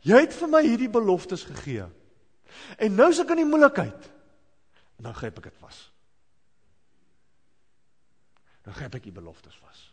jy 0.04 0.20
het 0.24 0.36
vir 0.36 0.52
my 0.52 0.62
hierdie 0.64 0.92
beloftes 0.92 1.46
gegee. 1.48 1.88
En 2.76 2.96
nou 2.96 3.08
is 3.12 3.20
ek 3.22 3.32
in 3.32 3.42
die 3.44 3.48
moeilikheid. 3.48 4.08
Nou 5.04 5.14
gryp 5.16 5.40
ek 5.40 5.50
dit 5.50 5.62
vas. 5.62 5.78
Nou 8.66 8.74
gryp 8.76 8.98
ek 8.98 9.08
die 9.08 9.14
beloftes 9.16 9.56
vas. 9.62 9.86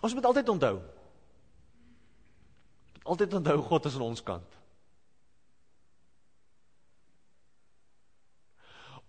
Ons 0.00 0.14
moet 0.14 0.24
altyd 0.24 0.48
onthou. 0.48 0.78
Altyd 3.02 3.34
onthou 3.34 3.58
God 3.62 3.84
is 3.84 3.94
aan 3.94 4.08
ons 4.08 4.22
kant. 4.22 4.58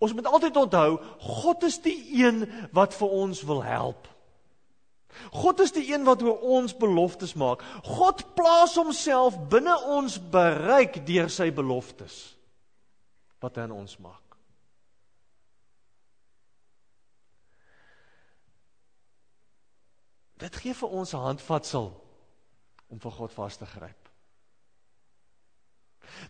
Ons 0.02 0.14
moet 0.18 0.26
altyd 0.26 0.56
onthou 0.58 0.98
God 1.22 1.64
is 1.64 1.78
die 1.82 2.24
een 2.24 2.44
wat 2.74 2.96
vir 2.98 3.20
ons 3.22 3.44
wil 3.46 3.62
help. 3.64 4.08
God 5.32 5.60
is 5.60 5.74
die 5.76 5.86
een 5.92 6.08
wat 6.08 6.24
oor 6.24 6.40
ons 6.40 6.74
beloftes 6.78 7.36
maak. 7.38 7.62
God 7.84 8.24
plaas 8.36 8.76
homself 8.80 9.38
binne 9.52 9.76
ons 9.92 10.18
bereik 10.32 11.02
deur 11.06 11.30
sy 11.30 11.52
beloftes 11.54 12.18
wat 13.44 13.58
hy 13.58 13.68
aan 13.68 13.76
ons 13.76 13.98
maak. 14.02 14.31
Dit 20.42 20.56
gee 20.58 20.74
vir 20.74 20.90
ons 20.90 21.14
'n 21.14 21.22
handvatsel 21.22 21.92
om 22.90 23.00
vir 23.00 23.12
God 23.12 23.32
vas 23.32 23.58
te 23.58 23.66
gryp. 23.66 24.10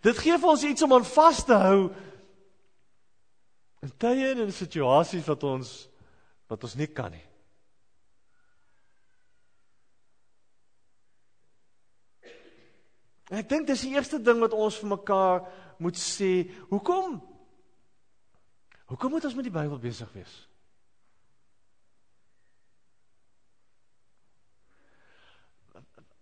Dit 0.02 0.17
gee 0.17 0.38
vir 0.38 0.50
ons 0.50 0.63
iets 0.63 0.82
om 0.82 0.93
aan 0.93 1.06
vas 1.06 1.43
te 1.45 1.54
hou 1.54 1.93
in 3.82 3.91
tye 3.97 4.32
en 4.32 4.43
in 4.45 4.52
situasies 4.52 5.26
wat 5.26 5.43
ons 5.43 5.88
wat 6.47 6.63
ons 6.63 6.76
nie 6.76 6.88
kan 6.88 7.12
nie. 7.12 7.26
En 13.32 13.39
ek 13.39 13.50
dink 13.50 13.67
dis 13.67 13.82
die 13.82 13.93
eerste 13.95 14.19
ding 14.19 14.41
wat 14.43 14.54
ons 14.54 14.76
vir 14.76 14.89
mekaar 14.91 15.45
moet 15.80 15.95
sê. 15.95 16.52
Hoekom? 16.67 17.21
Hoekom 18.91 19.12
moet 19.15 19.26
ons 19.26 19.36
met 19.36 19.47
die 19.47 19.56
Bybel 19.56 19.80
besig 19.80 20.12
wees? 20.12 20.51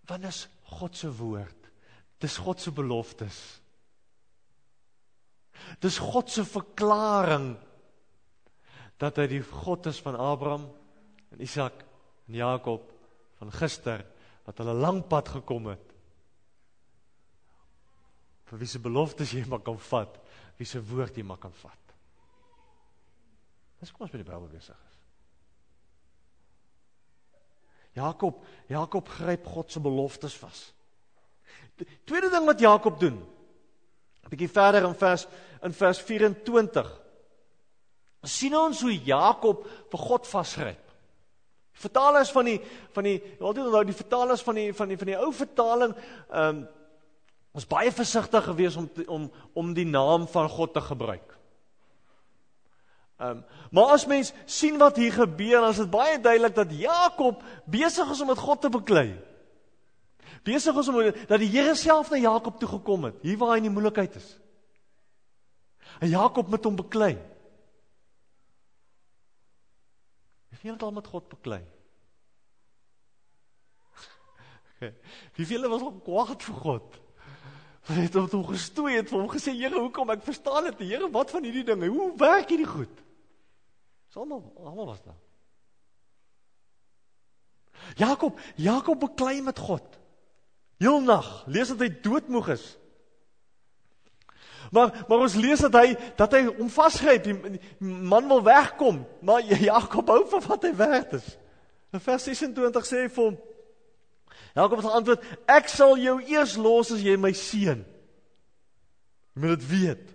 Want 0.09 0.25
is 0.25 0.47
God 0.79 0.97
se 0.97 1.09
woord. 1.13 1.69
Dis 2.17 2.37
God 2.41 2.61
se 2.61 2.71
beloftes. 2.73 3.39
Dis 5.79 5.99
God 6.01 6.31
se 6.33 6.45
verklaring 6.47 7.51
dat 8.99 9.19
hy 9.21 9.27
die 9.31 9.43
God 9.43 9.87
is 9.91 9.99
van 10.03 10.17
Abraham 10.19 10.65
en 11.31 11.43
Isak 11.43 11.85
en 12.27 12.39
Jakob 12.39 12.89
van 13.39 13.53
gister 13.55 14.03
wat 14.47 14.59
hulle 14.59 14.75
lank 14.75 15.07
pad 15.11 15.29
gekom 15.37 15.69
het 15.71 15.85
vir 18.49 18.59
wie 18.63 18.67
se 18.67 18.81
beloftes 18.81 19.35
jy 19.35 19.43
maar 19.45 19.61
kan 19.61 19.77
vat, 19.91 20.15
wie 20.57 20.65
se 20.67 20.81
woord 20.81 21.17
jy 21.19 21.23
maar 21.23 21.37
kan 21.37 21.53
vat. 21.61 21.93
Dis 23.79 23.91
kom 23.93 24.07
ons 24.07 24.13
met 24.15 24.23
die 24.23 24.27
Bybel 24.27 24.49
besig 24.49 24.73
is. 24.73 24.97
Jakob, 27.97 28.43
Jakob 28.67 29.09
gryp 29.09 29.45
God 29.45 29.71
se 29.71 29.79
beloftes 29.79 30.35
vas. 30.39 30.73
Tweede 32.05 32.29
ding 32.29 32.45
wat 32.45 32.59
Jakob 32.59 32.99
doen. 32.99 33.17
'n 34.23 34.29
Bietjie 34.29 34.49
verder 34.49 34.83
in 34.83 34.95
vers 34.95 35.27
in 35.63 35.73
vers 35.73 35.99
24. 36.01 37.01
sien 38.23 38.55
ons 38.57 38.81
hoe 38.81 39.03
Jakob 39.03 39.67
vir 39.89 39.99
God 39.99 40.27
vasgryp. 40.27 40.91
Vertalers 41.71 42.31
van 42.31 42.45
die 42.45 42.61
van 42.91 43.03
die 43.03 43.21
altyd 43.39 43.65
onthou 43.65 43.83
die 43.83 43.95
vertalers 43.95 44.41
van 44.41 44.55
die 44.55 44.73
van 44.73 44.87
die 44.87 44.97
van 44.97 45.07
die 45.07 45.17
ou 45.17 45.31
vertaling 45.33 45.95
ehm 46.29 46.49
um, 46.49 46.67
Ons 47.55 47.65
baie 47.65 47.89
versigtig 47.91 48.45
gewees 48.45 48.77
om 48.77 48.85
om 49.07 49.25
om 49.57 49.73
die 49.73 49.87
naam 49.87 50.27
van 50.29 50.49
God 50.49 50.73
te 50.73 50.81
gebruik. 50.85 51.38
Ehm 53.19 53.29
um, 53.29 53.43
maar 53.71 53.91
as 53.93 54.05
mens 54.05 54.31
sien 54.45 54.77
wat 54.77 54.95
hier 54.95 55.11
gebeur, 55.11 55.59
dan 55.59 55.69
is 55.69 55.77
dit 55.77 55.89
baie 55.91 56.19
duidelik 56.19 56.55
dat 56.55 56.71
Jakob 56.71 57.43
besig 57.65 58.09
is 58.09 58.21
om 58.21 58.27
met 58.31 58.37
God 58.39 58.61
te 58.61 58.69
beklei. 58.69 59.19
Besig 60.43 60.77
is 60.79 60.87
om 60.87 61.01
dat 61.27 61.39
die 61.39 61.49
Here 61.51 61.75
self 61.75 62.09
na 62.09 62.17
Jakob 62.17 62.59
toe 62.59 62.69
gekom 62.69 63.03
het, 63.03 63.17
hier 63.21 63.37
waar 63.37 63.51
hy 63.51 63.57
in 63.59 63.67
die 63.67 63.73
moeilikheid 63.75 64.15
is. 64.15 64.29
En 65.99 66.09
Jakob 66.09 66.47
met 66.49 66.63
hom 66.63 66.77
beklei. 66.79 67.17
Wie 70.61 70.71
het 70.71 70.83
al 70.83 70.95
met 70.95 71.07
God 71.07 71.27
beklei? 71.27 71.59
Wie 75.35 75.45
vele 75.45 75.67
was 75.67 75.83
al 75.83 75.99
kwaad 76.07 76.47
vir 76.47 76.57
God? 76.63 76.97
Hy 77.89 78.07
het 78.07 78.15
hom 78.15 78.47
gestoei 78.47 78.95
het 78.95 79.11
hom 79.11 79.27
gesê 79.29 79.51
Here 79.59 79.75
hoekom 79.75 80.15
ek 80.15 80.23
verstaan 80.23 80.71
dit 80.71 80.87
Here 80.87 81.11
wat 81.11 81.35
van 81.35 81.43
hierdie 81.43 81.67
dinge 81.67 81.91
hoe 81.91 82.09
werk 82.17 82.49
hierdie 82.55 82.69
goed 82.69 83.05
Almal 84.13 84.53
almal 84.57 84.85
was 84.85 85.01
daar 85.03 85.17
Jakob 87.95 88.39
Jakob 88.55 88.99
beklei 88.99 89.41
met 89.41 89.59
God 89.59 89.99
Heel 90.77 91.01
nag 91.01 91.43
lees 91.47 91.67
dat 91.67 91.79
hy 91.79 91.89
doodmoeg 92.01 92.49
is 92.55 92.65
Maar 94.71 95.05
maar 95.07 95.25
ons 95.25 95.37
lees 95.39 95.61
dat 95.65 95.77
hy 95.77 95.93
dat 96.17 96.33
hy 96.35 96.43
hom 96.49 96.69
vasgryp 96.69 97.23
die, 97.23 97.35
die 97.57 97.61
man 97.81 98.27
wil 98.27 98.43
wegkom 98.43 99.03
maar 99.21 99.45
Jakob 99.71 100.09
hou 100.09 100.23
van 100.33 100.43
wat 100.47 100.67
hy 100.67 100.73
werd 100.75 101.13
is 101.21 101.29
In 101.93 102.03
vers 102.03 102.27
26 102.29 102.85
sê 102.85 103.05
hy 103.05 103.13
vir 103.13 103.29
hom 103.29 103.39
Jakob 104.57 104.81
het 104.81 104.87
geantwoord: 104.89 105.25
"Ek 105.45 105.67
sal 105.69 105.97
jou 105.97 106.17
eers 106.25 106.55
los 106.57 106.91
as 106.91 107.01
jy 107.05 107.15
my 107.17 107.31
seën." 107.37 107.83
Jy 109.33 109.41
moet 109.41 109.59
dit 109.59 109.67
weet. 109.69 110.05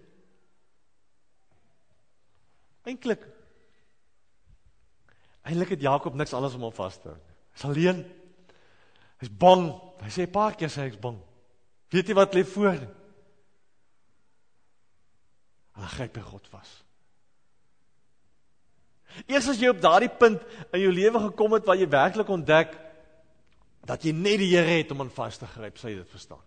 Eintlik 2.85 3.23
Eintlik 5.45 5.75
het 5.75 5.85
Jakob 5.85 6.15
niks 6.17 6.33
anders 6.33 6.55
om 6.57 6.67
hom 6.67 6.75
vas 6.75 6.97
te 6.99 7.11
hou 7.11 7.17
nie. 7.17 7.35
Hy's 7.55 7.65
alleen. 7.69 8.01
Hy's 9.21 9.31
bang. 9.31 9.69
Hy 10.01 10.11
sê 10.11 10.27
'n 10.27 10.33
paar 10.33 10.57
keer 10.57 10.69
sê 10.69 10.89
hy's 10.89 11.01
bang. 11.01 11.19
Weet 11.91 12.07
nie 12.07 12.15
wat 12.15 12.35
lê 12.35 12.45
voor 12.45 12.73
nie. 12.73 12.93
Hy 15.75 15.87
gryp 15.87 16.13
by 16.15 16.21
God 16.21 16.49
vas. 16.49 16.85
Eers 19.27 19.49
as 19.49 19.61
jy 19.61 19.69
op 19.71 19.81
daardie 19.83 20.11
punt 20.11 20.43
in 20.73 20.81
jou 20.81 20.93
lewe 20.93 21.21
gekom 21.29 21.53
het 21.53 21.67
waar 21.67 21.79
jy 21.79 21.89
werklik 21.89 22.29
ontdek 22.29 22.75
dat 23.87 24.03
jy 24.03 24.13
net 24.13 24.41
die 24.41 24.51
Here 24.57 24.79
het 24.81 24.91
om 24.91 25.05
aan 25.05 25.13
vas 25.13 25.39
te 25.39 25.47
gryp, 25.47 25.79
sal 25.79 25.91
jy 25.91 26.01
dit 26.01 26.15
verstaan. 26.15 26.43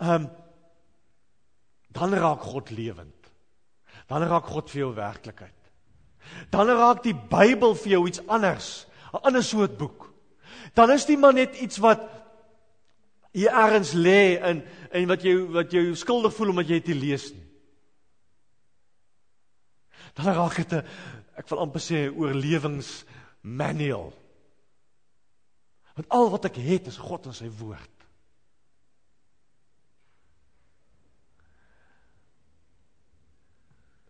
Ehm 0.00 0.14
um, 0.22 0.30
dan 1.90 2.14
raak 2.14 2.44
God 2.46 2.70
lewend. 2.70 3.19
Dan 4.10 4.26
raak 4.26 4.48
God 4.50 4.70
vir 4.72 4.84
jou 4.84 4.92
werklikheid. 4.96 5.56
Dan 6.50 6.70
raak 6.74 7.04
die 7.04 7.14
Bybel 7.14 7.76
vir 7.78 7.92
jou 7.94 8.06
iets 8.08 8.22
anders, 8.26 8.86
'n 9.12 9.22
ander 9.22 9.44
soort 9.44 9.78
boek. 9.78 10.10
Dan 10.74 10.90
is 10.90 11.06
dit 11.06 11.18
maar 11.18 11.34
net 11.34 11.56
iets 11.56 11.78
wat 11.78 12.00
hier 13.32 13.50
ergens 13.50 13.92
lê 13.92 14.42
in 14.42 14.62
en 14.90 15.06
wat 15.06 15.22
jy 15.22 15.34
wat 15.54 15.72
jy 15.72 15.94
skuldig 15.94 16.34
voel 16.34 16.48
omdat 16.48 16.68
jy 16.68 16.80
dit 16.80 16.96
lees 16.96 17.32
nie. 17.32 17.46
Dan 20.14 20.34
raak 20.34 20.56
dit 20.56 20.72
'n 20.72 20.84
ek 21.36 21.48
wil 21.48 21.58
amper 21.58 21.80
sê 21.80 22.10
oorlewingsmanual. 22.10 24.12
Want 25.94 26.08
al 26.08 26.30
wat 26.30 26.44
ek 26.44 26.56
het 26.56 26.86
is 26.86 26.96
God 26.96 27.26
en 27.26 27.34
sy 27.34 27.48
woord. 27.48 28.00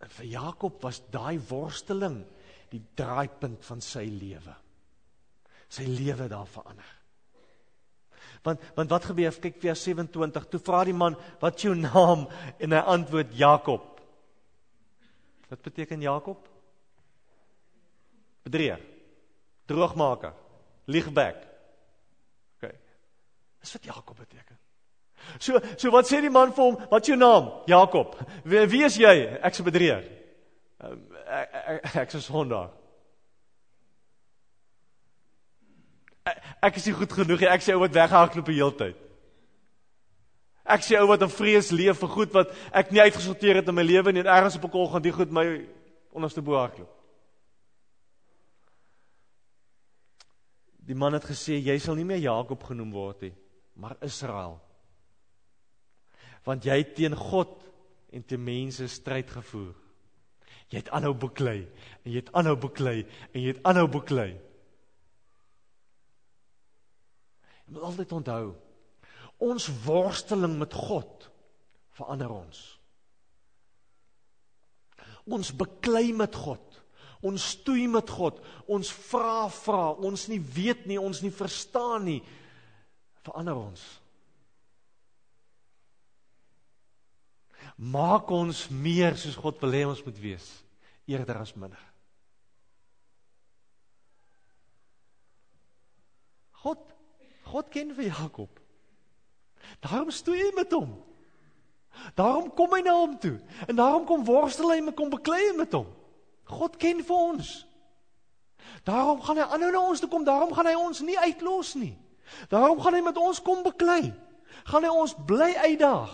En 0.01 0.10
vir 0.21 0.29
Jakob 0.29 0.83
was 0.85 1.01
daai 1.13 1.41
worsteling 1.49 2.21
die 2.71 2.83
draaipunt 2.99 3.65
van 3.67 3.81
sy 3.83 4.05
lewe. 4.13 4.55
Sy 5.71 5.87
lewe 5.89 6.29
daar 6.31 6.49
verander. 6.51 6.97
Want 8.45 8.63
want 8.77 8.93
wat 8.93 9.09
gebeur? 9.11 9.33
Kyk 9.33 9.59
vers 9.61 9.83
27. 9.85 10.47
Toe 10.53 10.61
vra 10.65 10.85
die 10.85 10.97
man, 10.97 11.17
"Wat 11.41 11.57
is 11.57 11.63
jou 11.63 11.75
naam?" 11.75 12.29
En 12.59 12.73
hy 12.73 12.79
antwoord, 12.79 13.37
"Jakob." 13.37 14.01
Wat 15.49 15.63
beteken 15.63 16.01
Jakob? 16.01 16.49
Bedrieger. 18.43 18.81
Droogmaker. 19.67 20.35
Liegbek. 20.85 21.37
OK. 22.57 22.71
Dis 23.61 23.73
wat 23.73 23.85
Jakob 23.85 24.17
beteken. 24.17 24.59
So 25.39 25.61
so 25.77 25.91
wat 25.91 26.09
sê 26.09 26.21
die 26.21 26.31
man 26.31 26.53
vir 26.53 26.65
hom? 26.65 26.79
Wat 26.91 27.03
is 27.03 27.13
jou 27.13 27.19
naam? 27.19 27.51
Jakob. 27.67 28.17
Wie, 28.45 28.67
wie 28.67 28.85
is 28.85 28.97
jy? 28.97 29.15
Ek's 29.43 29.61
'n 29.61 29.65
bedrieger. 29.65 30.05
Ehm, 30.81 31.01
ek 31.27 31.49
ek 31.85 31.97
ek's 31.97 32.15
'n 32.15 32.21
sondaar. 32.21 32.71
Ek 36.63 36.77
is 36.77 36.87
nie 36.87 36.95
goed 36.95 37.13
genoeg 37.13 37.41
nie. 37.41 37.49
Ek 37.49 37.63
sê 37.65 37.75
ou 37.75 37.81
wat 37.81 37.95
weggehardloop 37.95 38.47
die 38.47 38.59
hele 38.59 38.77
tyd. 38.77 38.97
Ek 40.71 40.85
sê 40.87 40.99
ou 41.01 41.09
wat 41.11 41.23
in 41.23 41.33
vrees 41.33 41.73
leef 41.73 41.99
vir 41.99 42.09
goed 42.09 42.33
wat 42.37 42.53
ek 42.77 42.93
nie 42.93 43.01
uitgesorteer 43.01 43.61
het 43.61 43.69
in 43.69 43.75
my 43.75 43.83
lewe 43.83 44.13
nie 44.13 44.21
en 44.21 44.31
ergens 44.31 44.57
op 44.57 44.65
'n 44.65 44.71
kol 44.71 44.89
gaan 44.89 45.03
die 45.03 45.13
goed 45.13 45.31
my 45.31 45.67
onderste 46.13 46.43
bo 46.43 46.55
hardloop. 46.55 46.91
Die 50.87 50.95
man 50.95 51.13
het 51.13 51.25
gesê 51.25 51.59
jy 51.59 51.79
sal 51.79 51.95
nie 51.95 52.05
meer 52.05 52.19
Jakob 52.19 52.63
genoem 52.65 52.93
word 52.93 53.21
nie, 53.23 53.35
maar 53.75 53.97
Israel. 54.03 54.61
Want 56.47 56.65
jy 56.65 56.79
het 56.81 56.95
teen 56.97 57.17
God 57.17 57.53
en 58.13 58.25
te 58.27 58.39
mense 58.41 58.89
stryd 58.89 59.31
gevoer. 59.31 59.75
Jy 60.71 60.85
het 60.85 60.91
aanhou 60.95 61.15
beklei 61.19 61.65
en 62.05 62.13
jy 62.13 62.21
het 62.21 62.33
aanhou 62.37 62.57
beklei 62.63 63.01
en 63.03 63.41
jy 63.41 63.55
het 63.55 63.63
aanhou 63.67 63.89
beklei. 63.91 64.31
Jy 67.67 67.75
moet 67.75 67.87
altyd 67.87 68.13
onthou, 68.19 68.45
ons 69.41 69.67
worsteling 69.85 70.57
met 70.61 70.75
God 70.75 71.31
verander 71.99 72.31
ons. 72.35 72.61
Ons 75.31 75.53
beklei 75.55 76.11
met 76.17 76.35
God. 76.35 76.79
Ons 77.21 77.51
stoei 77.57 77.85
met 77.91 78.09
God. 78.09 78.41
Ons 78.71 78.91
vra 79.11 79.49
vra, 79.53 79.91
ons 79.93 80.27
nie 80.33 80.41
weet 80.41 80.87
nie, 80.89 80.99
ons 80.99 81.21
nie 81.23 81.33
verstaan 81.35 82.07
nie, 82.09 82.21
verander 83.27 83.59
ons. 83.61 83.83
Maak 87.81 88.29
ons 88.37 88.67
meer 88.69 89.17
soos 89.17 89.39
God 89.41 89.61
wil 89.63 89.73
hê 89.73 89.87
ons 89.89 90.03
moet 90.05 90.19
wees, 90.21 90.47
eerder 91.09 91.39
as 91.41 91.55
minder. 91.57 91.81
God 96.61 96.83
God 97.51 97.71
ken 97.73 97.95
vir 97.97 98.13
Jakob. 98.13 98.61
Daarom 99.83 100.13
stoei 100.15 100.39
hy 100.39 100.51
met 100.55 100.71
hom. 100.77 100.93
Daarom 102.15 102.47
kom 102.55 102.77
hy 102.77 102.83
na 102.85 102.95
hom 102.95 103.17
toe. 103.19 103.41
En 103.67 103.81
daarom 103.81 104.05
kom 104.07 104.23
worstel 104.29 104.71
hy 104.71 104.79
met 104.85 104.95
kom 104.95 105.11
beklei 105.11 105.51
met 105.57 105.73
hom. 105.75 105.89
God 106.47 106.77
ken 106.79 107.03
vir 107.03 107.17
ons. 107.33 107.51
Daarom 108.87 109.19
gaan 109.25 109.41
hy 109.41 109.49
aanhou 109.49 109.73
na 109.73 109.83
ons 109.83 110.05
toe 110.05 110.11
kom. 110.13 110.23
Daarom 110.27 110.53
gaan 110.55 110.69
hy 110.71 110.77
ons 110.79 111.03
nie 111.03 111.19
uitlos 111.19 111.75
nie. 111.81 111.95
Daarom 112.53 112.79
gaan 112.79 112.95
hy 112.95 113.03
met 113.09 113.19
ons 113.19 113.43
kom 113.43 113.65
beklei. 113.67 114.13
Gaan 114.71 114.87
hy 114.87 114.93
ons 114.95 115.17
bly 115.27 115.51
uitdaag. 115.65 116.13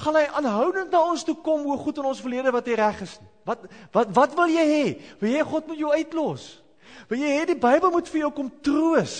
Gaan 0.00 0.16
hy 0.16 0.24
aanhoudend 0.38 0.90
na 0.90 1.00
ons 1.04 1.24
toe 1.26 1.36
kom 1.44 1.62
hoe 1.68 1.76
goed 1.78 1.98
in 2.00 2.08
ons 2.08 2.20
verlede 2.24 2.52
wat 2.54 2.66
hy 2.68 2.76
reg 2.80 3.02
is. 3.04 3.18
Wat 3.44 3.66
wat 3.92 4.12
wat 4.16 4.36
wil 4.38 4.52
jy 4.52 4.64
hê? 4.70 4.84
Wil 5.20 5.34
jy 5.36 5.46
God 5.48 5.68
met 5.70 5.80
jou 5.80 5.92
uitlos? 5.92 6.46
Wil 7.10 7.24
jy 7.24 7.32
hê 7.36 7.46
die 7.50 7.58
Bybel 7.60 7.92
moet 7.92 8.08
vir 8.08 8.24
jou 8.24 8.30
kom 8.34 8.50
troos? 8.64 9.16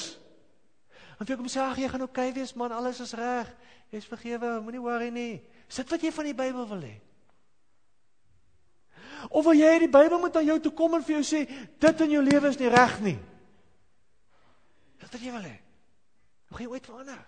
En 1.18 1.27
vir 1.27 1.35
jou 1.35 1.40
kom 1.42 1.50
sê 1.53 1.61
ag 1.62 1.79
jy 1.79 1.88
gaan 1.90 2.07
oukei 2.07 2.31
okay 2.31 2.38
wees 2.40 2.55
man, 2.57 2.72
alles 2.72 3.00
is 3.05 3.12
reg. 3.18 3.50
Jy's 3.92 4.09
vergewe, 4.09 4.57
moenie 4.64 4.83
worry 4.83 5.11
nie. 5.14 5.42
Sit 5.68 5.90
wat 5.92 6.03
jy 6.03 6.11
van 6.14 6.31
die 6.31 6.38
Bybel 6.38 6.66
wil 6.70 6.83
hê. 6.83 6.94
Of 9.31 9.44
wil 9.46 9.57
jy 9.57 9.68
hê 9.68 9.85
die 9.85 9.92
Bybel 9.92 10.18
moet 10.20 10.37
aan 10.37 10.48
jou 10.48 10.59
toe 10.64 10.72
kom 10.77 10.96
en 10.96 11.05
vir 11.05 11.18
jou 11.18 11.27
sê 11.29 11.44
dit 11.81 12.03
in 12.07 12.16
jou 12.16 12.24
lewe 12.24 12.50
is 12.50 12.59
nie 12.61 12.72
reg 12.72 12.98
nie. 13.05 13.18
Dis 15.00 15.12
wat 15.12 15.22
jy 15.22 15.37
wil 15.37 15.46
hê. 15.46 15.55
Hoe 16.48 16.59
gaan 16.59 16.66
jy 16.66 16.72
ooit 16.72 16.90
verander? 16.90 17.22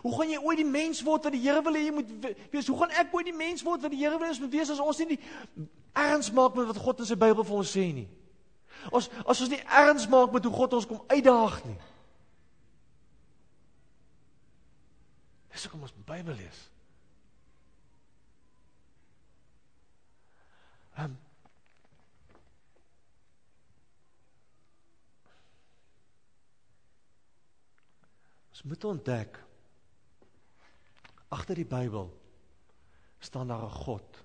Hoe 0.00 0.14
gaan 0.16 0.30
jy 0.32 0.40
ooit 0.40 0.62
die 0.62 0.68
mens 0.68 1.02
word 1.04 1.28
wat 1.28 1.36
die 1.36 1.42
Here 1.42 1.62
wil 1.62 1.76
hê 1.76 1.84
jy 1.86 1.94
moet 1.94 2.10
wees? 2.50 2.66
Hoe 2.66 2.78
gaan 2.80 2.96
ek 3.02 3.14
ooit 3.14 3.28
die 3.28 3.36
mens 3.36 3.62
word 3.66 3.84
wat 3.84 3.92
die 3.92 4.00
Here 4.00 4.16
wil 4.16 4.26
hê 4.26 4.32
ons 4.32 4.40
moet 4.40 4.56
wees 4.56 4.72
as 4.72 4.80
ons 4.80 5.04
nie 5.04 5.20
erns 5.92 6.32
maak 6.32 6.56
met 6.56 6.70
wat 6.70 6.80
God 6.80 7.04
in 7.04 7.08
sy 7.10 7.18
Bybel 7.20 7.44
vir 7.44 7.58
ons 7.60 7.72
sê 7.76 7.86
nie? 7.92 8.08
Ons 8.90 9.08
as 9.22 9.40
ons 9.44 9.50
nie 9.52 9.62
erns 9.68 10.08
maak 10.10 10.32
met 10.34 10.44
hoe 10.48 10.54
God 10.54 10.78
ons 10.78 10.88
kom 10.88 11.02
uitdaag 11.12 11.58
nie. 11.68 11.78
Dis 15.52 15.66
hoekom 15.66 15.84
ons 15.86 15.94
die 15.94 16.06
Bybel 16.08 16.38
lees. 16.40 16.62
Um, 20.98 21.14
ons 28.52 28.62
moet 28.68 28.84
ontdek 28.84 29.38
agter 31.32 31.56
die 31.56 31.68
Bybel 31.68 32.10
staan 33.22 33.48
daar 33.48 33.64
'n 33.64 33.78
God 33.84 34.18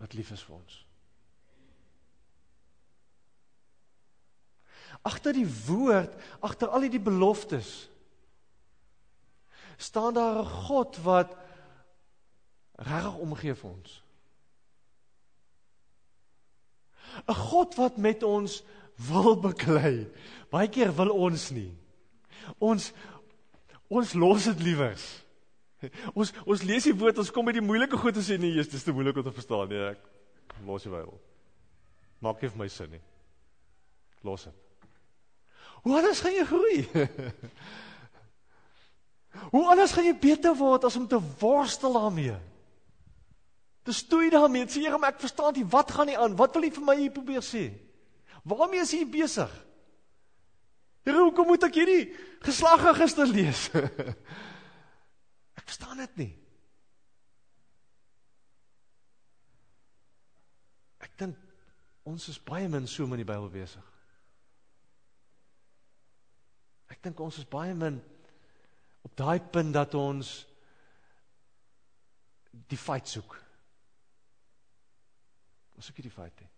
wat 0.00 0.12
lief 0.12 0.30
is 0.30 0.42
vir 0.42 0.56
ons. 0.56 0.86
Agter 5.02 5.32
die 5.32 5.48
woord, 5.66 6.12
agter 6.40 6.68
al 6.68 6.88
die 6.88 7.00
beloftes 7.00 7.88
staan 9.76 10.14
daar 10.14 10.42
'n 10.42 10.50
God 10.66 10.96
wat 11.02 11.36
regtig 12.72 13.16
omgee 13.16 13.54
vir 13.54 13.70
ons. 13.70 14.02
'n 17.28 17.34
God 17.34 17.74
wat 17.74 17.96
met 17.96 18.22
ons 18.22 18.62
wil 18.94 19.36
beklei. 19.40 20.10
Baie 20.50 20.68
keer 20.68 20.94
wil 20.94 21.10
ons 21.10 21.50
nie. 21.50 21.72
Ons 22.58 22.92
ons 23.88 24.14
los 24.14 24.48
dit 24.50 24.64
liewers. 24.64 25.04
Ons 26.16 26.32
ons 26.48 26.64
lees 26.64 26.86
die 26.88 26.94
woord, 26.96 27.18
ons 27.20 27.32
kom 27.34 27.48
by 27.48 27.54
die 27.56 27.64
moeilike 27.64 27.98
goed 28.00 28.16
en 28.16 28.24
sê 28.24 28.38
nee, 28.40 28.54
Jesus, 28.56 28.72
dis 28.72 28.86
te 28.86 28.94
moeilik 28.94 29.18
om 29.20 29.26
te 29.26 29.34
verstaan 29.34 29.68
nie. 29.68 29.80
Ek 29.92 30.60
los 30.68 30.86
die 30.86 30.92
Bybel. 30.92 31.18
Maak 32.24 32.40
nie 32.40 32.52
vir 32.52 32.62
my 32.62 32.68
sin 32.72 32.94
nie. 32.94 33.02
Los 34.24 34.46
dit. 34.48 34.60
Hoe 35.84 35.98
anders 35.98 36.22
gaan 36.24 36.32
jy 36.32 36.46
groei? 36.48 36.78
Hoe 39.52 39.64
anders 39.68 39.92
gaan 39.92 40.08
jy 40.08 40.14
beter 40.16 40.54
word 40.56 40.86
as 40.88 40.96
om 40.96 41.04
te 41.10 41.20
worstel 41.42 41.98
daarmee? 41.98 42.38
Te 43.84 43.92
stoei 43.92 44.30
daarmee, 44.32 44.64
sê 44.72 44.86
Here, 44.86 44.96
maar 44.96 45.12
ek 45.12 45.20
verstaan 45.26 45.52
nie 45.58 45.66
wat 45.68 45.92
gaan 45.92 46.08
nie 46.08 46.16
aan. 46.16 46.38
Wat 46.38 46.56
wil 46.56 46.64
jy 46.64 46.72
vir 46.78 46.86
my 46.86 46.96
hier 47.02 47.12
probeer 47.12 47.44
sê? 47.44 47.66
Waarmee 48.48 48.84
is 48.84 48.94
jy 48.96 49.04
besig? 49.08 49.52
Here, 51.04 51.20
hoekom 51.20 51.50
moet 51.52 51.66
ek 51.66 51.76
hierdie 51.76 52.04
geslagregister 52.44 53.28
lees? 53.28 53.66
Ek 55.58 55.66
verstaan 55.68 56.00
dit 56.00 56.16
nie. 56.22 56.30
Ek 61.04 61.12
dink 61.20 62.08
ons 62.08 62.30
is 62.32 62.40
baie 62.40 62.68
min 62.72 62.88
so 62.88 63.04
met 63.08 63.20
die 63.20 63.28
Bybel 63.28 63.50
besig. 63.52 63.92
Ek 66.92 67.04
dink 67.04 67.20
ons 67.20 67.36
is 67.40 67.48
baie 67.48 67.76
min 67.76 68.00
op 69.04 69.12
daai 69.20 69.44
punt 69.52 69.76
dat 69.76 69.92
ons 70.00 70.32
die 72.72 72.80
feit 72.80 73.08
soek. 73.12 73.36
Ons 75.76 75.90
soek 75.90 76.00
nie 76.00 76.08
die 76.08 76.16
feit 76.16 76.40
nie. 76.40 76.53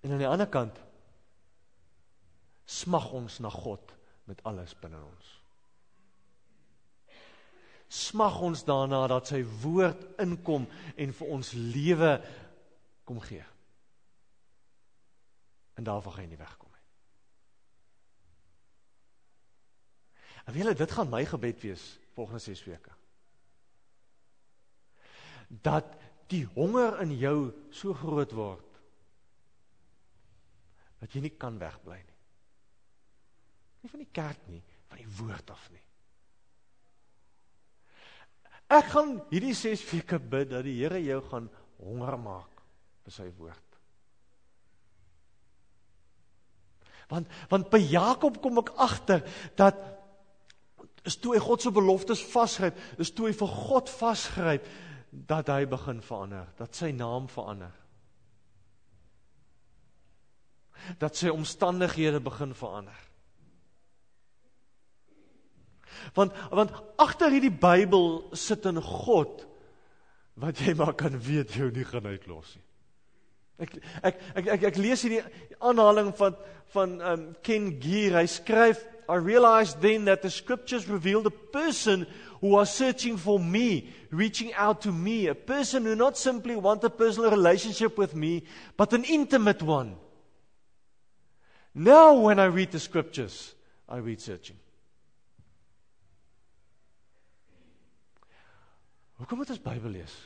En 0.00 0.12
aan 0.12 0.22
die 0.22 0.30
ander 0.30 0.48
kant 0.50 0.78
smag 2.68 3.10
ons 3.16 3.38
na 3.40 3.50
God 3.50 3.94
met 4.28 4.42
alles 4.46 4.74
binne 4.78 5.00
ons. 5.00 5.34
Smag 7.88 8.36
ons 8.44 8.64
daarna 8.68 9.06
dat 9.08 9.30
sy 9.30 9.40
woord 9.62 10.02
inkom 10.20 10.66
en 11.00 11.14
vir 11.16 11.30
ons 11.32 11.52
lewe 11.56 12.10
kom 13.08 13.22
gee. 13.24 13.44
En 15.80 15.86
daarvan 15.88 16.12
gaan 16.12 16.26
jy 16.26 16.32
nie 16.34 16.42
wegkom 16.42 16.68
nie. 16.74 16.84
En 20.44 20.56
weet 20.56 20.68
jy, 20.68 20.76
dit 20.82 20.94
gaan 20.98 21.12
my 21.12 21.24
gebed 21.28 21.64
wees 21.64 21.88
volgende 22.18 22.44
6 22.44 22.64
weke. 22.68 22.92
Dat 25.48 25.96
die 26.28 26.44
honger 26.52 27.00
in 27.00 27.16
jou 27.16 27.36
so 27.72 27.96
groot 27.96 28.36
word 28.36 28.67
dat 30.98 31.14
jy 31.14 31.22
nie 31.24 31.34
kan 31.38 31.58
wegbly 31.60 31.98
nie. 31.98 32.16
Nie 33.82 33.92
van 33.92 34.02
die 34.02 34.12
kerk 34.12 34.48
nie, 34.50 34.62
van 34.90 35.00
die 35.00 35.10
woord 35.20 35.52
af 35.54 35.68
nie. 35.74 35.84
Ek 38.68 38.90
gaan 38.92 39.14
hierdie 39.30 39.54
6 39.56 39.84
weke 39.92 40.18
bid 40.20 40.50
dat 40.52 40.66
die 40.66 40.76
Here 40.82 40.98
jou 41.00 41.22
gaan 41.30 41.46
honger 41.78 42.18
maak 42.20 42.64
vir 43.06 43.14
sy 43.14 43.28
woord. 43.38 43.64
Want 47.08 47.30
want 47.48 47.70
by 47.72 47.80
Jakob 47.80 48.42
kom 48.44 48.60
ek 48.60 48.74
agter 48.76 49.22
dat 49.56 49.78
is 51.08 51.16
toe 51.16 51.32
hy 51.36 51.40
God 51.40 51.64
se 51.64 51.72
beloftes 51.72 52.20
vasgryp, 52.34 52.76
is 53.00 53.14
toe 53.16 53.30
hy 53.30 53.34
vir 53.36 53.54
God 53.70 53.88
vasgryp 53.88 54.66
dat 55.08 55.48
hy 55.48 55.62
begin 55.70 56.02
verander, 56.04 56.50
dat 56.58 56.76
sy 56.76 56.90
naam 56.92 57.30
verander. 57.32 57.72
Dat 60.98 61.16
sy 61.16 61.28
omstandighede 61.28 62.20
begin 62.20 62.54
verander. 62.54 62.96
Want 66.14 66.32
want 66.50 66.72
agter 66.96 67.30
hierdie 67.30 67.52
Bybel 67.52 68.28
sit 68.32 68.66
'n 68.66 68.80
God 68.80 69.46
wat 70.38 70.58
jy 70.58 70.74
maar 70.74 70.94
kan 70.94 71.18
weet 71.18 71.52
jou 71.52 71.70
nie 71.70 71.84
gaan 71.84 72.06
uitlos 72.06 72.54
nie. 72.54 72.64
Ek 73.58 73.74
ek 74.02 74.20
ek 74.34 74.46
ek, 74.46 74.62
ek 74.62 74.76
lees 74.76 75.02
hierdie 75.02 75.24
aanhaling 75.58 76.14
van 76.16 76.36
van 76.72 77.00
um, 77.00 77.36
Ken 77.42 77.80
Gier. 77.80 78.14
Hy 78.14 78.26
skryf 78.26 78.84
I 79.08 79.16
realized 79.16 79.80
then 79.80 80.04
that 80.04 80.20
the 80.20 80.30
scriptures 80.30 80.86
revealed 80.86 81.26
a 81.26 81.30
person 81.30 82.06
who 82.40 82.48
was 82.48 82.72
searching 82.72 83.16
for 83.16 83.40
me, 83.40 83.88
reaching 84.10 84.52
out 84.52 84.82
to 84.82 84.92
me, 84.92 85.28
a 85.28 85.34
person 85.34 85.84
who 85.84 85.94
not 85.94 86.18
simply 86.18 86.56
want 86.56 86.84
a 86.84 86.90
personal 86.90 87.30
relationship 87.30 87.96
with 87.96 88.14
me, 88.14 88.44
but 88.76 88.92
an 88.92 89.04
intimate 89.04 89.62
one. 89.62 89.96
Now 91.78 92.18
when 92.18 92.40
I 92.40 92.46
read 92.46 92.72
the 92.72 92.80
scriptures, 92.80 93.54
I 93.88 93.98
read 93.98 94.20
searching. 94.20 94.56
Hoekom 99.18 99.38
moet 99.38 99.52
ons 99.54 99.62
Bybel 99.62 99.94
lees? 99.94 100.16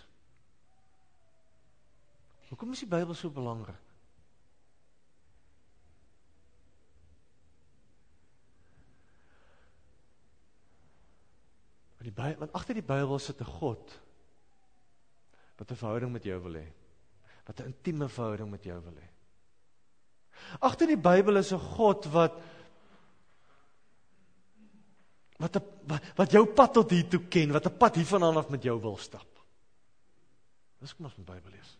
Hoekom 2.48 2.72
is 2.72 2.80
die 2.84 2.88
Bybel 2.88 3.12
so 3.16 3.28
belangrik? 3.28 3.76
Want 12.00 12.08
die 12.08 12.16
Bybel, 12.16 12.40
want 12.46 12.56
agter 12.56 12.80
die 12.80 12.88
Bybel 12.94 13.20
sit 13.20 13.44
'n 13.44 13.52
God 13.60 14.00
wat 15.60 15.70
'n 15.70 15.76
verhouding 15.76 16.12
met 16.12 16.24
jou 16.24 16.40
wil 16.40 16.60
hê. 16.64 16.68
Wat 17.44 17.60
'n 17.60 17.76
intieme 17.76 18.08
verhouding 18.08 18.50
met 18.50 18.64
jou 18.64 18.80
wil 18.80 18.96
hê. 18.96 19.11
Agter 20.60 20.86
die 20.86 21.00
Bybel 21.00 21.36
is 21.36 21.52
'n 21.52 21.58
God 21.58 22.06
wat 22.12 22.40
wat 25.42 25.58
wat, 25.86 26.02
wat 26.16 26.30
jou 26.30 26.46
pad 26.46 26.72
tot 26.72 26.90
hier 26.90 27.08
toe 27.08 27.20
ken, 27.28 27.52
wat 27.52 27.66
'n 27.66 27.76
pad 27.76 27.94
hiervandaan 27.94 28.36
af 28.36 28.48
met 28.48 28.62
jou 28.62 28.80
wil 28.80 28.96
stap. 28.96 29.26
Dis 30.78 30.94
kom 30.94 31.04
ons 31.04 31.16
met 31.16 31.26
Bybel 31.26 31.50
lees. 31.50 31.78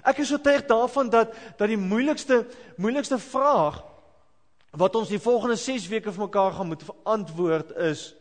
Ek 0.00 0.18
is 0.18 0.32
teeg 0.42 0.64
daarvan 0.66 1.10
dat 1.10 1.34
dat 1.56 1.68
die 1.68 1.76
moeilikste 1.76 2.46
moeilikste 2.76 3.18
vraag 3.18 3.82
wat 4.72 4.94
ons 4.96 5.08
die 5.12 5.20
volgende 5.20 5.56
6 5.56 5.88
weke 5.92 6.12
vir 6.12 6.24
mekaar 6.24 6.52
gaan 6.52 6.66
moet 6.66 6.84
antwoord 7.04 7.74
is 7.76 8.14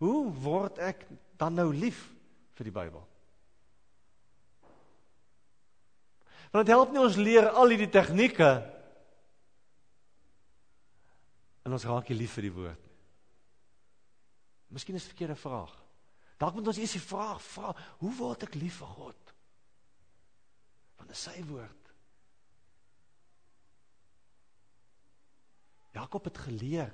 hoe 0.00 0.32
word 0.32 0.78
ek 0.78 1.04
dan 1.36 1.54
nou 1.54 1.68
lief 1.74 2.08
vir 2.56 2.64
die 2.64 2.72
Bybel? 2.72 3.02
Want 6.52 6.66
dit 6.68 6.74
help 6.74 6.92
nie 6.92 7.00
ons 7.00 7.16
leer 7.16 7.48
al 7.48 7.72
hierdie 7.72 7.90
tegnieke 7.92 8.50
en 11.62 11.72
ons 11.72 11.86
raak 11.88 12.10
nie 12.10 12.18
lief 12.18 12.34
vir 12.36 12.48
die 12.48 12.56
woord 12.56 12.82
nie. 12.82 12.98
Miskien 14.72 14.96
is 14.96 15.04
'n 15.04 15.12
verkeerde 15.12 15.36
vraag. 15.36 15.72
Dalk 16.36 16.54
moet 16.54 16.66
ons 16.66 16.78
eers 16.78 16.92
die 16.92 17.00
vraag 17.00 17.40
vra, 17.42 17.74
hoe 17.98 18.14
word 18.16 18.42
ek 18.42 18.54
lief 18.54 18.80
vir 18.80 18.86
God? 18.86 19.32
Want 20.96 21.08
dit 21.08 21.16
is 21.16 21.22
sy 21.22 21.42
woord. 21.44 21.82
Jakob 25.92 26.24
het 26.24 26.38
geleer 26.38 26.92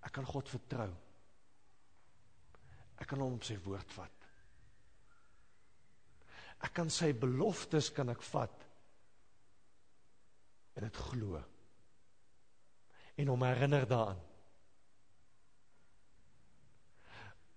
ek 0.00 0.12
kan 0.12 0.26
God 0.26 0.48
vertrou. 0.48 0.90
Ek 2.98 3.06
kan 3.06 3.20
hom 3.20 3.36
op 3.38 3.44
sy 3.44 3.58
woord 3.62 3.92
vat. 3.92 4.17
Ek 6.64 6.74
kan 6.74 6.90
sy 6.90 7.12
beloftes 7.14 7.92
kan 7.94 8.10
ek 8.10 8.24
vat 8.32 8.64
en 10.78 10.86
dit 10.86 10.98
glo 11.10 11.38
en 13.18 13.30
hom 13.32 13.42
herinner 13.42 13.86
daaraan. 13.90 14.20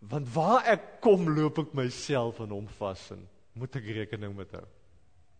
Want 0.09 0.29
waar 0.33 0.65
ek 0.73 0.87
kom 1.05 1.27
loop 1.29 1.59
ek 1.61 1.75
myself 1.77 2.39
in 2.41 2.53
hom 2.55 2.69
vas 2.79 3.03
en 3.13 3.21
moet 3.53 3.77
ek 3.77 3.91
rekening 4.01 4.33
met 4.33 4.55
hom. 4.57 4.71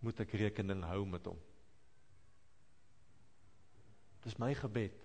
Moet 0.06 0.22
ek 0.22 0.36
rekening 0.44 0.84
hou 0.86 1.02
met 1.10 1.26
hom. 1.26 1.40
Dis 4.22 4.38
my 4.42 4.54
gebed 4.58 4.98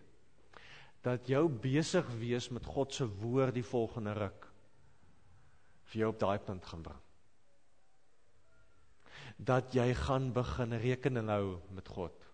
dat 1.06 1.28
jou 1.30 1.46
besig 1.48 2.06
wees 2.20 2.50
met 2.50 2.66
God 2.66 2.92
se 2.92 3.06
woord 3.06 3.54
die 3.54 3.64
volgende 3.64 4.12
ruk 4.18 4.48
vir 5.86 6.00
jou 6.02 6.08
op 6.10 6.18
daai 6.20 6.38
punt 6.42 6.66
gaan 6.66 6.82
bring. 6.82 7.05
Dat 9.36 9.74
jy 9.74 9.94
gaan 9.94 10.32
begin 10.32 10.72
rekening 10.80 11.28
hou 11.28 11.58
met 11.74 11.88
God 11.88 12.26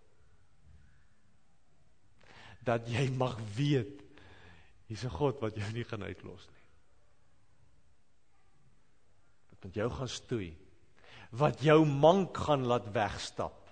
dat 2.66 2.86
jy 2.90 3.08
mag 3.18 3.36
weet 3.56 4.02
hier's 4.86 5.04
'n 5.04 5.16
God 5.18 5.40
wat 5.40 5.56
jou 5.56 5.70
nie 5.72 5.84
gaan 5.84 6.02
uitlos 6.02 6.46
nie. 6.48 6.66
Wat 9.50 9.64
met 9.64 9.74
jou 9.74 9.90
gaan 9.90 10.08
stoei. 10.08 10.56
Wat 11.30 11.60
jou 11.60 11.84
mank 11.86 12.36
gaan 12.36 12.66
laat 12.66 12.92
wegstap. 12.92 13.70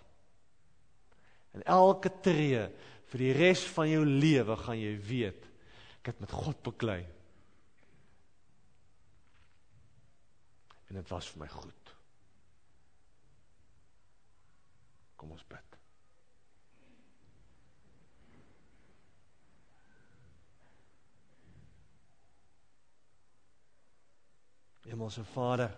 En 1.52 1.62
elke 1.62 2.10
tree 2.22 2.68
vir 3.10 3.18
die 3.18 3.32
res 3.32 3.64
van 3.64 3.88
jou 3.88 4.04
lewe 4.04 4.56
gaan 4.56 4.78
jy 4.78 4.96
weet 4.96 5.46
ek 6.00 6.06
het 6.06 6.20
met 6.20 6.30
God 6.32 6.62
beklei. 6.62 7.06
En 10.88 10.94
dit 10.96 11.08
was 11.08 11.28
vir 11.28 11.40
my 11.40 11.48
goed. 11.48 11.79
Kom 15.20 15.34
ons 15.36 15.42
bid. 15.44 15.76
Hemelse 24.88 25.24
Vader. 25.34 25.76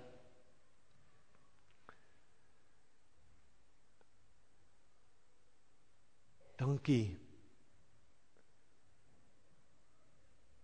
Dankie 6.63 7.19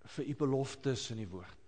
vir 0.09 0.31
u 0.31 0.37
beloftes 0.45 1.11
in 1.11 1.25
die 1.25 1.29
woord. 1.29 1.68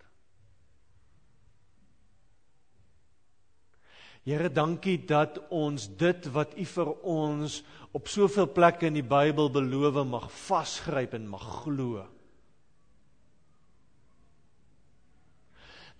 Here, 4.21 4.51
dankie 4.53 4.99
dat 5.09 5.39
ons 5.49 5.87
dit 5.97 6.27
wat 6.33 6.53
u 6.53 6.65
vir 6.65 6.89
ons 7.09 7.61
op 7.91 8.07
soveel 8.07 8.47
plekke 8.53 8.85
in 8.91 8.99
die 8.99 9.05
Bybel 9.05 9.49
beloof 9.49 9.97
mag 10.05 10.27
vasgryp 10.45 11.15
en 11.17 11.25
mag 11.31 11.47
glo. 11.63 12.05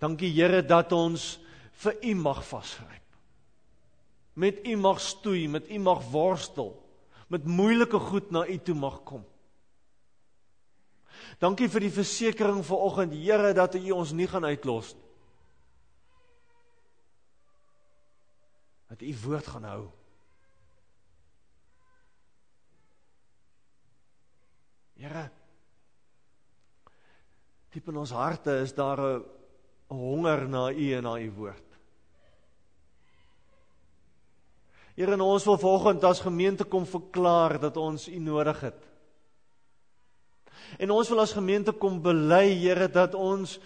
Dankie 0.02 0.30
Here 0.34 0.62
dat 0.66 0.92
ons 0.94 1.36
vir 1.82 1.98
U 2.02 2.14
mag 2.18 2.40
vasgryp. 2.46 3.02
Met 4.34 4.62
U 4.66 4.76
mag 4.76 5.00
stoei, 5.02 5.48
met 5.48 5.68
U 5.70 5.78
mag 5.78 6.00
worstel, 6.10 6.72
met 7.28 7.44
moeilike 7.46 7.98
goed 7.98 8.30
na 8.30 8.46
U 8.46 8.56
toe 8.58 8.74
mag 8.74 9.02
kom. 9.06 9.22
Dankie 11.42 11.68
vir 11.70 11.86
die 11.86 11.94
versekering 11.94 12.62
vanoggend 12.66 13.14
Here 13.14 13.52
dat 13.54 13.76
U 13.78 13.82
ons 13.98 14.14
nie 14.16 14.30
gaan 14.30 14.46
uitlos 14.46 14.94
nie. 14.94 15.01
Dat 18.92 19.00
u 19.00 19.12
woord 19.24 19.46
gaan 19.48 19.64
hou. 19.64 19.84
Here 25.00 25.30
diep 27.72 27.88
in 27.88 27.96
ons 27.96 28.12
harte 28.12 28.58
is 28.60 28.74
daar 28.76 29.00
'n 29.00 29.24
honger 29.88 30.48
na 30.48 30.70
u 30.70 30.92
en 30.92 31.02
na 31.02 31.18
u 31.18 31.30
woord. 31.30 31.68
Here, 34.94 35.22
ons 35.22 35.44
wil 35.44 35.58
vanoggend 35.58 36.04
as 36.04 36.20
gemeente 36.20 36.64
kom 36.64 36.84
verklaar 36.86 37.56
dat 37.60 37.76
ons 37.76 38.08
u 38.08 38.18
nodig 38.18 38.60
het. 38.60 38.88
En 40.78 40.90
ons 40.90 41.08
wil 41.08 41.20
as 41.20 41.32
gemeente 41.32 41.72
kom 41.72 42.02
bely, 42.02 42.52
Here, 42.60 42.88
dat 42.88 43.14
ons 43.14 43.58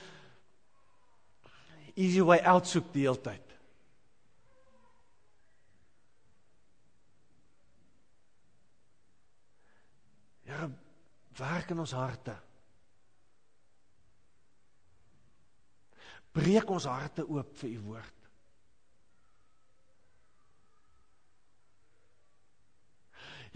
easy 1.95 2.23
way 2.23 2.39
out 2.39 2.67
soek 2.67 2.93
die 2.93 3.03
hele 3.03 3.21
tyd. 3.21 3.43
Here, 10.47 10.71
werk 11.39 11.71
in 11.71 11.81
ons 11.83 11.95
harte. 11.97 12.35
Breek 16.37 16.71
ons 16.71 16.85
harte 16.85 17.25
oop 17.29 17.55
vir 17.61 17.71
u 17.71 17.81
woord. 17.91 18.13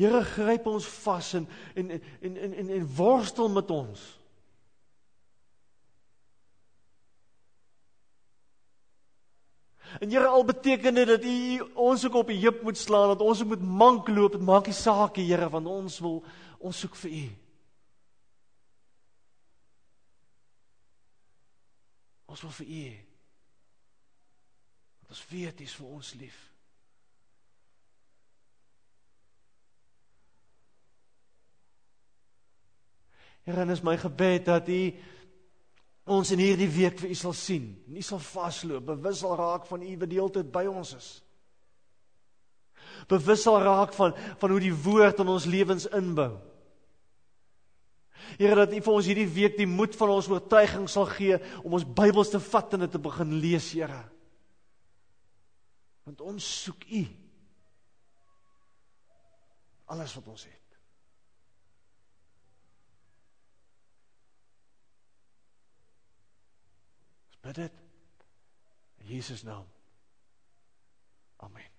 Here 0.01 0.22
gryp 0.24 0.64
ons 0.70 0.87
vas 1.03 1.35
en 1.37 1.45
en 1.76 1.91
en 1.93 2.01
en 2.22 2.55
en, 2.55 2.72
en 2.78 2.89
worstel 2.97 3.53
met 3.53 3.70
ons. 3.70 4.07
En 10.01 10.11
Here 10.11 10.26
al 10.26 10.45
beteken 10.45 10.95
dit 10.95 11.07
dat 11.07 11.24
U 11.24 11.61
ons 11.74 12.05
ook 12.07 12.14
op 12.14 12.26
die 12.31 12.39
heup 12.39 12.62
moet 12.62 12.78
slaan, 12.78 13.09
dat 13.09 13.20
ons 13.20 13.45
moet 13.45 13.62
mank 13.62 14.09
loop, 14.09 14.33
dit 14.33 14.45
maak 14.47 14.70
nie 14.70 14.76
saak, 14.76 15.18
Here, 15.18 15.49
want 15.51 15.66
ons 15.66 15.99
wil 15.99 16.20
ons 16.59 16.78
soek 16.85 16.95
vir 17.03 17.11
U. 17.11 17.24
Ons 22.31 22.45
wil 22.47 22.53
vir 22.61 22.66
U. 22.66 22.83
Want 25.01 25.14
ons 25.16 25.22
weet 25.33 25.61
U 25.61 25.66
is 25.66 25.76
vir 25.81 25.95
ons 25.99 26.11
lief. 26.20 26.39
Here, 33.49 33.64
en 33.64 33.72
is 33.74 33.83
my 33.83 33.97
gebed 33.99 34.47
dat 34.47 34.68
U 34.70 34.83
ons 36.11 36.31
in 36.35 36.43
hierdie 36.43 36.70
week 36.70 37.01
vir 37.01 37.11
U 37.11 37.16
sal 37.18 37.35
sien. 37.35 37.66
Nie 37.91 38.05
sal 38.07 38.22
vasloop, 38.22 38.87
bewus 38.93 39.24
sal 39.24 39.35
raak 39.41 39.66
van 39.66 39.83
U 39.83 39.97
wat 39.99 40.12
die 40.12 40.20
hele 40.20 40.35
tyd 40.39 40.53
by 40.55 40.66
ons 40.70 40.95
is. 40.99 41.11
Bewus 43.11 43.43
sal 43.43 43.59
raak 43.64 43.95
van 43.97 44.14
van 44.39 44.55
hoe 44.55 44.62
die 44.62 44.74
woord 44.85 45.22
in 45.24 45.35
ons 45.35 45.51
lewens 45.51 45.89
inbou. 45.99 46.37
Here 48.38 48.56
dat 48.58 48.72
U 48.74 48.80
vir 48.80 48.94
ons 48.94 49.08
hierdie 49.10 49.28
week 49.30 49.56
die 49.58 49.68
moed 49.68 49.96
van 49.98 50.14
ons 50.14 50.28
oortuiging 50.30 50.88
sal 50.90 51.08
gee 51.10 51.38
om 51.62 51.76
ons 51.78 51.86
Bybels 51.86 52.32
te 52.32 52.40
vat 52.50 52.76
en 52.76 52.86
dit 52.86 52.94
te 52.94 53.02
begin 53.02 53.36
lees, 53.42 53.72
Here. 53.74 54.02
Want 56.08 56.22
ons 56.24 56.52
soek 56.64 56.86
U. 56.90 57.04
Alles 59.90 60.14
wat 60.14 60.30
ons 60.30 60.46
het. 60.46 60.56
Bid 67.40 67.54
dit 67.54 67.82
in 69.00 69.06
Jesus 69.16 69.42
naam. 69.42 69.66
Amen. 71.36 71.69